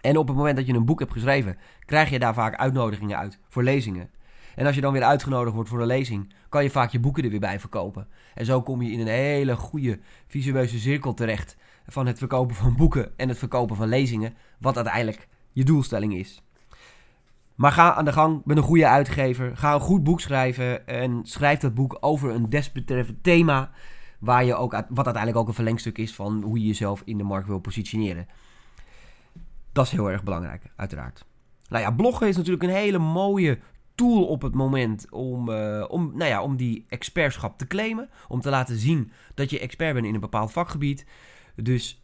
En 0.00 0.16
op 0.16 0.28
het 0.28 0.36
moment 0.36 0.56
dat 0.56 0.66
je 0.66 0.72
een 0.72 0.84
boek 0.84 0.98
hebt 0.98 1.12
geschreven, 1.12 1.56
krijg 1.84 2.10
je 2.10 2.18
daar 2.18 2.34
vaak 2.34 2.56
uitnodigingen 2.56 3.18
uit 3.18 3.38
voor 3.48 3.62
lezingen. 3.62 4.10
En 4.54 4.66
als 4.66 4.74
je 4.74 4.80
dan 4.80 4.92
weer 4.92 5.02
uitgenodigd 5.02 5.54
wordt 5.54 5.68
voor 5.68 5.80
een 5.80 5.86
lezing, 5.86 6.34
kan 6.48 6.62
je 6.62 6.70
vaak 6.70 6.90
je 6.90 7.00
boeken 7.00 7.24
er 7.24 7.30
weer 7.30 7.40
bij 7.40 7.60
verkopen. 7.60 8.08
En 8.34 8.44
zo 8.44 8.62
kom 8.62 8.82
je 8.82 8.92
in 8.92 9.00
een 9.00 9.06
hele 9.06 9.56
goede 9.56 9.98
visueuze 10.26 10.78
cirkel 10.78 11.14
terecht 11.14 11.56
van 11.86 12.06
het 12.06 12.18
verkopen 12.18 12.54
van 12.54 12.76
boeken 12.76 13.18
en 13.18 13.28
het 13.28 13.38
verkopen 13.38 13.76
van 13.76 13.88
lezingen, 13.88 14.34
wat 14.58 14.76
uiteindelijk 14.76 15.28
je 15.52 15.64
doelstelling 15.64 16.14
is. 16.14 16.42
Maar 17.62 17.72
ga 17.72 17.94
aan 17.94 18.04
de 18.04 18.12
gang 18.12 18.42
met 18.44 18.56
een 18.56 18.62
goede 18.62 18.86
uitgever. 18.86 19.56
Ga 19.56 19.74
een 19.74 19.80
goed 19.80 20.02
boek 20.02 20.20
schrijven 20.20 20.86
en 20.86 21.20
schrijf 21.22 21.58
dat 21.58 21.74
boek 21.74 21.96
over 22.00 22.30
een 22.30 22.48
desbetreffend 22.48 23.22
thema. 23.22 23.70
Waar 24.18 24.44
je 24.44 24.54
ook, 24.54 24.72
wat 24.72 25.04
uiteindelijk 25.04 25.36
ook 25.36 25.48
een 25.48 25.54
verlengstuk 25.54 25.98
is 25.98 26.14
van 26.14 26.42
hoe 26.42 26.58
je 26.58 26.66
jezelf 26.66 27.02
in 27.04 27.18
de 27.18 27.24
markt 27.24 27.46
wil 27.46 27.58
positioneren. 27.58 28.26
Dat 29.72 29.86
is 29.86 29.90
heel 29.90 30.10
erg 30.10 30.22
belangrijk, 30.22 30.62
uiteraard. 30.76 31.24
Nou 31.68 31.82
ja, 31.82 31.90
bloggen 31.90 32.28
is 32.28 32.36
natuurlijk 32.36 32.62
een 32.62 32.68
hele 32.68 32.98
mooie 32.98 33.58
tool 33.94 34.24
op 34.24 34.42
het 34.42 34.54
moment 34.54 35.10
om, 35.10 35.48
uh, 35.48 35.84
om, 35.88 36.12
nou 36.14 36.30
ja, 36.30 36.42
om 36.42 36.56
die 36.56 36.84
expertschap 36.88 37.58
te 37.58 37.66
claimen. 37.66 38.08
Om 38.28 38.40
te 38.40 38.50
laten 38.50 38.76
zien 38.76 39.12
dat 39.34 39.50
je 39.50 39.58
expert 39.58 39.94
bent 39.94 40.06
in 40.06 40.14
een 40.14 40.20
bepaald 40.20 40.52
vakgebied. 40.52 41.06
Dus 41.56 42.02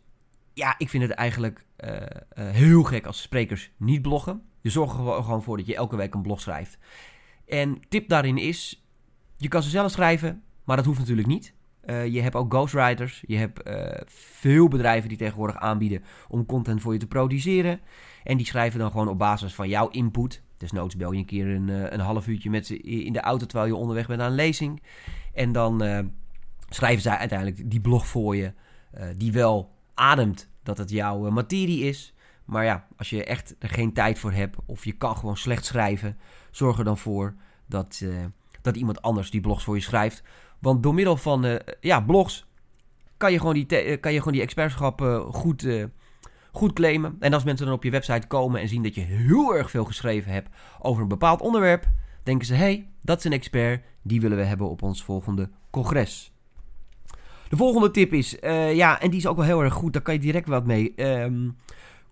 ja, 0.54 0.74
ik 0.78 0.88
vind 0.88 1.02
het 1.02 1.12
eigenlijk 1.12 1.64
uh, 1.84 1.90
uh, 1.90 2.04
heel 2.34 2.82
gek 2.82 3.06
als 3.06 3.22
sprekers 3.22 3.70
niet 3.76 4.02
bloggen. 4.02 4.47
Je 4.60 4.70
zorgt 4.70 4.98
er 4.98 5.22
gewoon 5.22 5.42
voor 5.42 5.56
dat 5.56 5.66
je 5.66 5.74
elke 5.74 5.96
week 5.96 6.14
een 6.14 6.22
blog 6.22 6.40
schrijft. 6.40 6.78
En 7.46 7.80
tip 7.88 8.08
daarin 8.08 8.38
is, 8.38 8.86
je 9.36 9.48
kan 9.48 9.62
ze 9.62 9.68
zelf 9.68 9.90
schrijven, 9.90 10.42
maar 10.64 10.76
dat 10.76 10.84
hoeft 10.84 10.98
natuurlijk 10.98 11.28
niet. 11.28 11.54
Uh, 11.84 12.06
je 12.06 12.20
hebt 12.20 12.34
ook 12.34 12.52
ghostwriters. 12.52 13.24
Je 13.26 13.36
hebt 13.36 13.60
veel 14.06 14.68
bedrijven 14.68 15.08
die 15.08 15.18
tegenwoordig 15.18 15.56
aanbieden 15.56 16.04
om 16.28 16.46
content 16.46 16.80
voor 16.80 16.92
je 16.92 16.98
te 16.98 17.06
produceren. 17.06 17.80
En 18.24 18.36
die 18.36 18.46
schrijven 18.46 18.78
dan 18.78 18.90
gewoon 18.90 19.08
op 19.08 19.18
basis 19.18 19.54
van 19.54 19.68
jouw 19.68 19.88
input. 19.88 20.42
Desnoods 20.56 20.96
bel 20.96 21.12
je 21.12 21.18
een 21.18 21.24
keer 21.24 21.46
een, 21.46 21.68
een 21.68 22.00
half 22.00 22.26
uurtje 22.26 22.50
met 22.50 22.66
ze 22.66 22.78
in 22.78 23.12
de 23.12 23.20
auto 23.20 23.46
terwijl 23.46 23.70
je 23.70 23.76
onderweg 23.76 24.06
bent 24.06 24.20
aan 24.20 24.30
een 24.30 24.34
lezing. 24.34 24.82
En 25.34 25.52
dan 25.52 25.82
schrijven 26.68 27.02
zij 27.02 27.16
uiteindelijk 27.16 27.70
die 27.70 27.80
blog 27.80 28.06
voor 28.06 28.36
je. 28.36 28.52
Die 29.16 29.32
wel 29.32 29.70
ademt 29.94 30.50
dat 30.62 30.78
het 30.78 30.90
jouw 30.90 31.30
materie 31.30 31.84
is. 31.84 32.14
Maar 32.48 32.64
ja, 32.64 32.86
als 32.96 33.10
je 33.10 33.24
echt 33.24 33.54
er 33.58 33.68
geen 33.68 33.92
tijd 33.92 34.18
voor 34.18 34.32
hebt 34.32 34.56
of 34.66 34.84
je 34.84 34.92
kan 34.92 35.16
gewoon 35.16 35.36
slecht 35.36 35.64
schrijven, 35.64 36.18
zorg 36.50 36.78
er 36.78 36.84
dan 36.84 36.98
voor 36.98 37.34
dat, 37.66 38.00
uh, 38.04 38.24
dat 38.62 38.76
iemand 38.76 39.02
anders 39.02 39.30
die 39.30 39.40
blogs 39.40 39.64
voor 39.64 39.74
je 39.74 39.82
schrijft. 39.82 40.22
Want 40.58 40.82
door 40.82 40.94
middel 40.94 41.16
van 41.16 41.60
ja, 41.80 42.00
blogs 42.00 42.46
kan 43.16 43.32
je 43.32 43.38
gewoon 43.38 43.54
die, 43.54 43.96
kan 43.96 44.12
je 44.12 44.18
gewoon 44.18 44.32
die 44.32 44.42
expertschap 44.42 45.00
goed, 45.30 45.68
goed 46.52 46.72
claimen. 46.72 47.16
En 47.20 47.32
als 47.32 47.44
mensen 47.44 47.66
dan 47.66 47.74
op 47.74 47.84
je 47.84 47.90
website 47.90 48.26
komen 48.26 48.60
en 48.60 48.68
zien 48.68 48.82
dat 48.82 48.94
je 48.94 49.00
heel 49.00 49.56
erg 49.56 49.70
veel 49.70 49.84
geschreven 49.84 50.32
hebt 50.32 50.48
over 50.80 51.02
een 51.02 51.08
bepaald 51.08 51.40
onderwerp, 51.40 51.88
denken 52.22 52.46
ze: 52.46 52.54
hé, 52.54 52.60
hey, 52.60 52.88
dat 53.02 53.18
is 53.18 53.24
een 53.24 53.32
expert, 53.32 53.84
die 54.02 54.20
willen 54.20 54.36
we 54.36 54.44
hebben 54.44 54.68
op 54.68 54.82
ons 54.82 55.04
volgende 55.04 55.50
congres. 55.70 56.32
De 57.48 57.56
volgende 57.56 57.90
tip 57.90 58.12
is, 58.12 58.36
uh, 58.40 58.74
ja, 58.74 59.00
en 59.00 59.10
die 59.10 59.18
is 59.18 59.26
ook 59.26 59.36
wel 59.36 59.44
heel 59.44 59.62
erg 59.62 59.72
goed, 59.74 59.92
daar 59.92 60.02
kan 60.02 60.14
je 60.14 60.20
direct 60.20 60.48
wat 60.48 60.66
mee. 60.66 60.92
Um, 60.96 61.56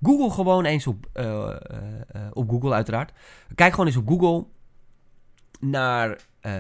Google 0.02 0.30
gewoon 0.30 0.64
eens 0.64 0.86
op, 0.86 1.06
uh, 1.14 1.24
uh, 1.24 1.54
op 2.32 2.48
Google 2.50 2.72
uiteraard. 2.72 3.12
Kijk 3.54 3.70
gewoon 3.70 3.86
eens 3.86 3.96
op 3.96 4.08
Google 4.08 4.46
naar 5.60 6.18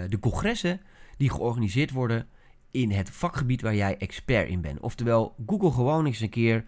de 0.08 0.18
congressen 0.20 0.80
die 1.16 1.30
georganiseerd 1.30 1.90
worden 1.90 2.28
in 2.70 2.90
het 2.90 3.10
vakgebied 3.10 3.60
waar 3.60 3.74
jij 3.74 3.96
expert 3.96 4.48
in 4.48 4.60
bent. 4.60 4.80
Oftewel, 4.80 5.34
Google 5.46 5.70
gewoon 5.70 6.06
eens 6.06 6.20
een 6.20 6.28
keer 6.28 6.64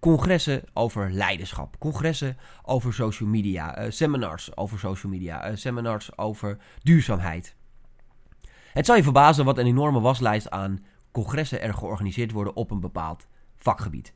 congressen 0.00 0.62
over 0.72 1.12
leiderschap, 1.12 1.78
congressen 1.78 2.36
over 2.62 2.94
social 2.94 3.28
media, 3.28 3.90
seminars 3.90 4.56
over 4.56 4.78
social 4.78 5.12
media, 5.12 5.56
seminars 5.56 6.18
over 6.18 6.58
duurzaamheid. 6.82 7.56
Het 8.72 8.86
zal 8.86 8.96
je 8.96 9.02
verbazen 9.02 9.44
wat 9.44 9.58
een 9.58 9.66
enorme 9.66 10.00
waslijst 10.00 10.50
aan 10.50 10.84
congressen 11.12 11.62
er 11.62 11.74
georganiseerd 11.74 12.32
worden 12.32 12.56
op 12.56 12.70
een 12.70 12.80
bepaald 12.80 13.26
vakgebied. 13.56 14.14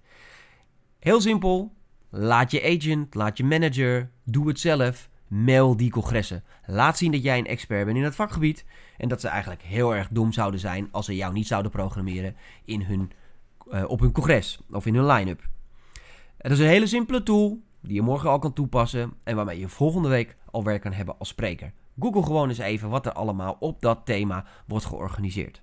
Heel 0.98 1.20
simpel, 1.20 1.72
laat 2.14 2.51
je 2.51 2.77
agent, 2.77 3.14
laat 3.14 3.37
je 3.37 3.44
manager, 3.44 4.11
doe 4.25 4.48
het 4.48 4.61
zelf, 4.61 5.09
mail 5.27 5.77
die 5.77 5.90
congressen. 5.90 6.44
Laat 6.66 6.98
zien 6.98 7.12
dat 7.12 7.22
jij 7.22 7.38
een 7.38 7.46
expert 7.46 7.85
bent 7.85 7.96
in 7.96 8.03
het 8.03 8.14
vakgebied 8.14 8.64
en 8.98 9.09
dat 9.09 9.20
ze 9.20 9.29
eigenlijk 9.29 9.62
heel 9.62 9.94
erg 9.94 10.09
dom 10.11 10.33
zouden 10.33 10.61
zijn 10.61 10.88
als 10.90 11.07
ze 11.07 11.16
jou 11.16 11.33
niet 11.33 11.46
zouden 11.46 11.70
programmeren 11.70 12.37
in 12.64 12.83
hun, 12.83 13.12
uh, 13.70 13.85
op 13.87 14.01
hun 14.01 14.12
congres 14.12 14.61
of 14.70 14.87
in 14.87 14.94
hun 14.94 15.07
line-up. 15.07 15.48
Het 16.38 16.53
is 16.53 16.59
een 16.59 16.66
hele 16.66 16.87
simpele 16.87 17.22
tool 17.22 17.62
die 17.81 17.94
je 17.94 18.03
morgen 18.03 18.31
al 18.31 18.38
kan 18.38 18.53
toepassen 18.53 19.12
en 19.22 19.37
waarmee 19.37 19.59
je 19.59 19.68
volgende 19.68 20.09
week 20.09 20.37
al 20.51 20.64
werk 20.64 20.83
kan 20.83 20.92
hebben 20.92 21.18
als 21.18 21.29
spreker. 21.29 21.72
Google 21.98 22.22
gewoon 22.22 22.48
eens 22.48 22.59
even 22.59 22.88
wat 22.88 23.07
er 23.07 23.12
allemaal 23.12 23.57
op 23.61 23.81
dat 23.81 24.01
thema 24.05 24.44
wordt 24.66 24.85
georganiseerd. 24.85 25.62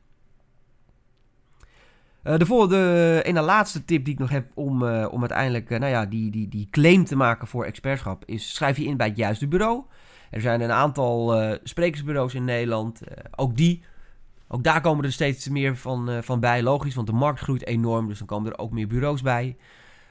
Uh, 2.24 2.38
de 2.38 2.46
volgende 2.46 3.22
en 3.26 3.34
de 3.34 3.42
laatste 3.42 3.86
tip 3.86 4.06
die 4.06 4.14
ik 4.14 4.20
nog 4.20 4.30
heb 4.30 4.52
om, 4.54 4.84
uh, 4.84 5.08
om 5.12 5.20
uiteindelijk 5.20 5.70
nou 5.70 5.86
ja, 5.86 6.06
die, 6.06 6.32
die, 6.32 6.48
die 6.48 6.68
claim 6.72 7.06
te 7.06 7.16
maken 7.16 7.48
voor 7.48 7.66
expertschap 7.66 8.24
is 8.26 8.54
schrijf 8.56 8.78
je 8.78 8.86
in 8.86 8.98
bij 8.98 9.08
het 9.08 9.18
juiste 9.18 9.48
bureau. 9.48 9.84
Er 10.30 10.42
zijn 10.42 10.62
een 10.62 10.72
aantal 10.72 11.42
sprekersbureaus 11.64 12.34
in 12.34 12.46
Nederland. 12.46 13.02
ook 13.36 13.58
die, 13.58 13.84
ook 14.48 14.64
daar 14.64 14.82
komen 14.82 15.06
er 15.06 15.12
steeds 15.12 15.50
meer 15.50 15.78
van, 15.78 16.24
van 16.24 16.40
bij. 16.40 16.64
Logisch, 16.64 16.96
want 16.96 17.08
de 17.08 17.14
markt 17.14 17.40
groeit 17.40 17.66
enorm, 17.66 18.08
dus 18.08 18.18
dan 18.18 18.28
komen 18.28 18.52
er 18.52 18.60
ook 18.60 18.72
meer 18.72 18.88
bureaus 18.88 19.22
bij. 19.22 19.58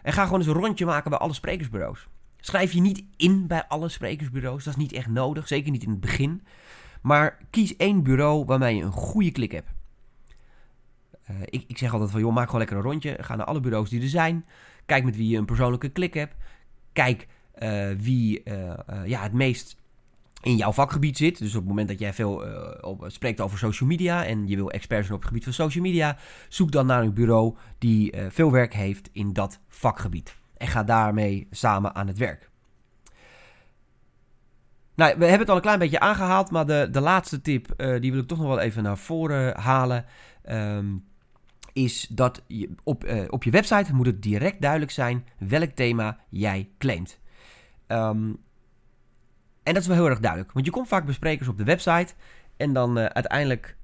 En 0.02 0.12
ga 0.12 0.24
gewoon 0.24 0.38
eens 0.38 0.48
een 0.48 0.54
rondje 0.54 0.86
maken 0.86 1.10
bij 1.10 1.18
alle 1.18 1.32
sprekersbureaus. 1.32 2.06
Schrijf 2.40 2.72
je 2.72 2.80
niet 2.80 3.04
in 3.16 3.46
bij 3.46 3.64
alle 3.68 3.88
sprekersbureaus, 3.88 4.64
dat 4.64 4.72
is 4.72 4.80
niet 4.80 4.92
echt 4.92 5.08
nodig, 5.08 5.48
zeker 5.48 5.70
niet 5.70 5.82
in 5.82 5.90
het 5.90 6.00
begin. 6.00 6.42
Maar 7.02 7.38
kies 7.50 7.76
één 7.76 8.02
bureau 8.02 8.44
waarmee 8.44 8.76
je 8.76 8.82
een 8.82 8.92
goede 8.92 9.30
klik 9.30 9.52
hebt. 9.52 9.70
Uh, 11.30 11.36
ik, 11.44 11.64
ik, 11.66 11.78
zeg 11.78 11.92
altijd 11.92 12.10
van, 12.10 12.20
joh, 12.20 12.32
maak 12.32 12.44
gewoon 12.44 12.60
lekker 12.60 12.76
een 12.76 12.82
rondje. 12.82 13.16
Ga 13.20 13.36
naar 13.36 13.46
alle 13.46 13.60
bureaus 13.60 13.90
die 13.90 14.02
er 14.02 14.08
zijn. 14.08 14.44
Kijk 14.86 15.04
met 15.04 15.16
wie 15.16 15.28
je 15.28 15.36
een 15.36 15.44
persoonlijke 15.44 15.88
klik 15.88 16.14
hebt. 16.14 16.34
Kijk 16.92 17.26
uh, 17.58 17.88
wie 17.98 18.42
uh, 18.44 18.72
ja, 19.04 19.22
het 19.22 19.32
meest 19.32 19.76
in 20.42 20.56
jouw 20.56 20.72
vakgebied 20.72 21.16
zit. 21.16 21.38
Dus 21.38 21.54
op 21.54 21.60
het 21.60 21.68
moment 21.68 21.88
dat 21.88 21.98
jij 21.98 22.12
veel 22.12 22.44
spreekt 23.06 23.40
over 23.40 23.58
social 23.58 23.88
media 23.88 24.24
en 24.24 24.46
je 24.46 24.56
wil 24.56 24.70
expert 24.70 25.00
zijn 25.00 25.14
op 25.14 25.20
het 25.20 25.28
gebied 25.28 25.44
van 25.44 25.52
social 25.52 25.84
media, 25.84 26.16
zoek 26.48 26.72
dan 26.72 26.86
naar 26.86 27.02
een 27.02 27.12
bureau 27.12 27.56
die 27.78 28.14
veel 28.28 28.52
werk 28.52 28.74
heeft 28.74 29.10
in 29.12 29.32
dat 29.32 29.60
vakgebied. 29.68 30.36
En 30.56 30.66
ga 30.66 30.84
daarmee 30.84 31.46
samen 31.50 31.94
aan 31.94 32.06
het 32.06 32.18
werk. 32.18 32.50
Nou, 34.94 35.18
we 35.18 35.22
hebben 35.22 35.40
het 35.40 35.50
al 35.50 35.56
een 35.56 35.62
klein 35.62 35.78
beetje 35.78 36.00
aangehaald, 36.00 36.50
maar 36.50 36.66
de, 36.66 36.88
de 36.90 37.00
laatste 37.00 37.40
tip, 37.40 37.74
die 38.00 38.12
wil 38.12 38.20
ik 38.20 38.28
toch 38.28 38.38
nog 38.38 38.48
wel 38.48 38.60
even 38.60 38.82
naar 38.82 38.98
voren 38.98 39.60
halen. 39.60 40.04
Um, 40.50 41.04
is 41.84 42.06
dat 42.10 42.42
je 42.46 42.70
op, 42.82 43.04
uh, 43.04 43.24
op 43.28 43.44
je 43.44 43.50
website 43.50 43.94
moet 43.94 44.06
het 44.06 44.22
direct 44.22 44.60
duidelijk 44.60 44.90
zijn 44.90 45.26
welk 45.38 45.70
thema 45.70 46.18
jij 46.28 46.68
claimt. 46.78 47.18
Um, 47.86 48.36
en 49.62 49.74
dat 49.74 49.82
is 49.82 49.86
wel 49.86 49.96
heel 49.96 50.08
erg 50.08 50.20
duidelijk, 50.20 50.52
want 50.52 50.66
je 50.66 50.72
komt 50.72 50.88
vaak 50.88 51.06
besprekers 51.06 51.48
op 51.48 51.58
de 51.58 51.64
website 51.64 52.14
en 52.56 52.72
dan 52.72 52.98
uh, 52.98 53.04
uiteindelijk 53.04 53.76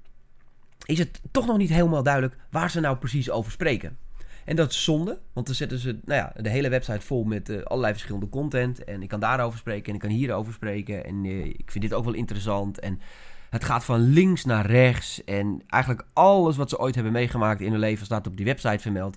is 0.85 0.99
het 0.99 1.21
toch 1.31 1.47
nog 1.47 1.57
niet 1.57 1.71
helemaal 1.71 2.03
duidelijk 2.03 2.37
waar 2.51 2.71
ze 2.71 2.81
nou 2.81 2.97
precies 2.97 3.31
over 3.31 3.53
spreken. 3.53 3.99
En 4.45 4.57
dat 4.57 4.71
is 4.71 4.85
zonde, 4.85 5.21
want 5.33 5.47
dan 5.47 5.55
zetten 5.55 5.79
ze 5.79 5.99
nou 6.05 6.21
ja, 6.21 6.43
de 6.43 6.49
hele 6.49 6.69
website 6.69 7.01
vol 7.01 7.25
met 7.25 7.49
uh, 7.49 7.63
allerlei 7.63 7.93
verschillende 7.93 8.29
content. 8.29 8.85
En 8.85 9.03
ik 9.03 9.09
kan 9.09 9.21
daarover 9.21 9.59
spreken 9.59 9.89
en 9.89 9.95
ik 9.95 10.01
kan 10.01 10.11
hierover 10.11 10.53
spreken. 10.53 11.05
En 11.05 11.25
ik 11.59 11.71
vind 11.71 11.85
dit 11.85 11.95
ook 11.95 12.05
wel 12.05 12.15
interessant. 12.15 12.79
En 12.81 13.01
Het 13.55 13.65
gaat 13.65 13.85
van 13.85 14.01
links 14.01 14.45
naar 14.45 14.67
rechts. 14.67 15.25
En 15.25 15.63
eigenlijk 15.67 16.07
alles 16.13 16.57
wat 16.57 16.69
ze 16.69 16.79
ooit 16.79 16.95
hebben 16.95 17.13
meegemaakt 17.13 17.61
in 17.61 17.71
hun 17.71 17.81
leven 17.81 18.05
staat 18.05 18.27
op 18.27 18.37
die 18.37 18.45
website 18.45 18.79
vermeld. 18.79 19.17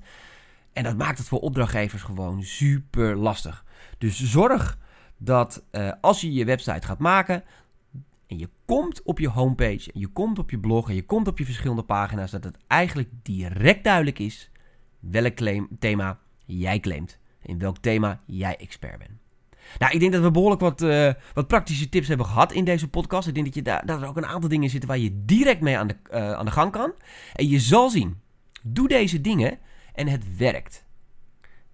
En 0.73 0.83
dat 0.83 0.97
maakt 0.97 1.17
het 1.17 1.27
voor 1.27 1.39
opdrachtgevers 1.39 2.01
gewoon 2.01 2.43
super 2.43 3.15
lastig. 3.15 3.65
Dus 3.97 4.23
zorg 4.23 4.77
dat 5.17 5.63
uh, 5.71 5.91
als 6.01 6.21
je 6.21 6.33
je 6.33 6.45
website 6.45 6.87
gaat 6.87 6.99
maken. 6.99 7.43
En 8.27 8.37
je 8.39 8.49
komt 8.65 9.01
op 9.03 9.19
je 9.19 9.29
homepage. 9.29 9.91
En 9.93 9.99
je 9.99 10.07
komt 10.07 10.39
op 10.39 10.49
je 10.49 10.59
blog. 10.59 10.89
En 10.89 10.95
je 10.95 11.05
komt 11.05 11.27
op 11.27 11.37
je 11.37 11.45
verschillende 11.45 11.83
pagina's. 11.83 12.31
Dat 12.31 12.43
het 12.43 12.57
eigenlijk 12.67 13.09
direct 13.23 13.83
duidelijk 13.83 14.19
is. 14.19 14.51
Welk 14.99 15.33
claim, 15.33 15.67
thema 15.79 16.19
jij 16.45 16.79
claimt. 16.79 17.19
In 17.41 17.59
welk 17.59 17.77
thema 17.77 18.21
jij 18.25 18.57
expert 18.57 18.97
bent. 18.97 19.26
Nou, 19.77 19.93
ik 19.93 19.99
denk 19.99 20.11
dat 20.11 20.21
we 20.21 20.31
behoorlijk 20.31 20.61
wat, 20.61 20.81
uh, 20.81 21.13
wat 21.33 21.47
praktische 21.47 21.89
tips 21.89 22.07
hebben 22.07 22.25
gehad 22.25 22.51
in 22.51 22.65
deze 22.65 22.87
podcast. 22.87 23.27
Ik 23.27 23.33
denk 23.33 23.45
dat, 23.45 23.55
je 23.55 23.61
daar, 23.61 23.85
dat 23.85 24.01
er 24.01 24.07
ook 24.07 24.17
een 24.17 24.25
aantal 24.25 24.49
dingen 24.49 24.69
zitten 24.69 24.89
waar 24.89 24.97
je 24.97 25.21
direct 25.25 25.61
mee 25.61 25.77
aan 25.77 25.87
de, 25.87 25.95
uh, 26.11 26.31
aan 26.31 26.45
de 26.45 26.51
gang 26.51 26.71
kan. 26.71 26.93
En 27.33 27.49
je 27.49 27.59
zal 27.59 27.89
zien, 27.89 28.21
doe 28.63 28.87
deze 28.87 29.21
dingen 29.21 29.59
en 29.93 30.07
het 30.07 30.37
werkt. 30.37 30.85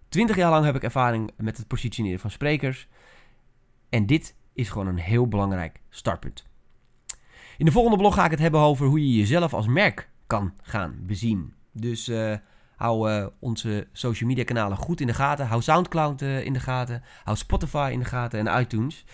Twintig 0.10 0.36
jaar 0.36 0.51
lang 0.51 0.65
heb 0.65 0.75
ik 0.75 0.84
ervaring 0.84 1.32
met 1.38 1.58
het 1.58 1.67
positioneren 1.67 2.19
van 2.19 2.32
sprekers. 2.32 2.88
En 3.89 4.06
dit 4.06 4.36
is 4.53 4.69
gewoon 4.69 4.88
een 4.88 4.97
heel 4.97 5.27
belangrijk 5.27 5.82
startpunt. 5.89 6.45
In 7.58 7.65
de 7.65 7.71
volgende 7.71 7.97
blog 7.97 8.13
ga 8.13 8.25
ik 8.25 8.32
het 8.32 8.39
hebben 8.39 8.60
over 8.60 8.88
hoe 8.88 8.99
je 8.99 9.17
jezelf 9.17 9.53
als 9.53 9.67
merk 9.67 10.10
kan 10.27 10.53
gaan 10.62 10.95
bezien. 10.99 11.53
Dus 11.71 12.10
uh, 12.10 12.36
hou 12.75 13.12
uh, 13.12 13.25
onze 13.39 13.88
social 13.91 14.29
media 14.29 14.43
kanalen 14.43 14.77
goed 14.77 15.01
in 15.01 15.07
de 15.07 15.13
gaten. 15.13 15.47
Hou 15.47 15.62
Soundcloud 15.62 16.21
uh, 16.21 16.45
in 16.45 16.53
de 16.53 16.59
gaten. 16.59 17.03
Hou 17.23 17.38
Spotify 17.38 17.89
in 17.93 17.99
de 17.99 18.05
gaten 18.05 18.47
en 18.47 18.62
iTunes. 18.62 19.05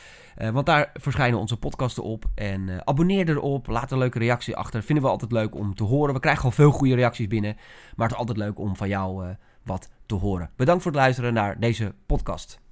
want 0.53 0.65
daar 0.65 0.91
verschijnen 0.93 1.39
onze 1.39 1.57
podcasten 1.57 2.03
op. 2.03 2.25
En 2.35 2.87
abonneer 2.87 3.29
erop. 3.29 3.67
Laat 3.67 3.91
een 3.91 3.97
leuke 3.97 4.19
reactie 4.19 4.55
achter. 4.55 4.83
Vinden 4.83 5.03
we 5.03 5.09
altijd 5.09 5.31
leuk 5.31 5.55
om 5.55 5.75
te 5.75 5.83
horen. 5.83 6.13
We 6.13 6.19
krijgen 6.19 6.41
gewoon 6.41 6.55
veel 6.55 6.71
goede 6.71 6.95
reacties 6.95 7.27
binnen. 7.27 7.55
Maar 7.95 8.07
het 8.07 8.15
is 8.15 8.19
altijd 8.21 8.37
leuk 8.37 8.59
om 8.59 8.75
van 8.75 8.87
jou 8.87 9.35
wat 9.63 9.89
te 10.05 10.15
horen. 10.15 10.49
Bedankt 10.55 10.83
voor 10.83 10.91
het 10.91 11.01
luisteren 11.01 11.33
naar 11.33 11.59
deze 11.59 11.93
podcast. 12.05 12.68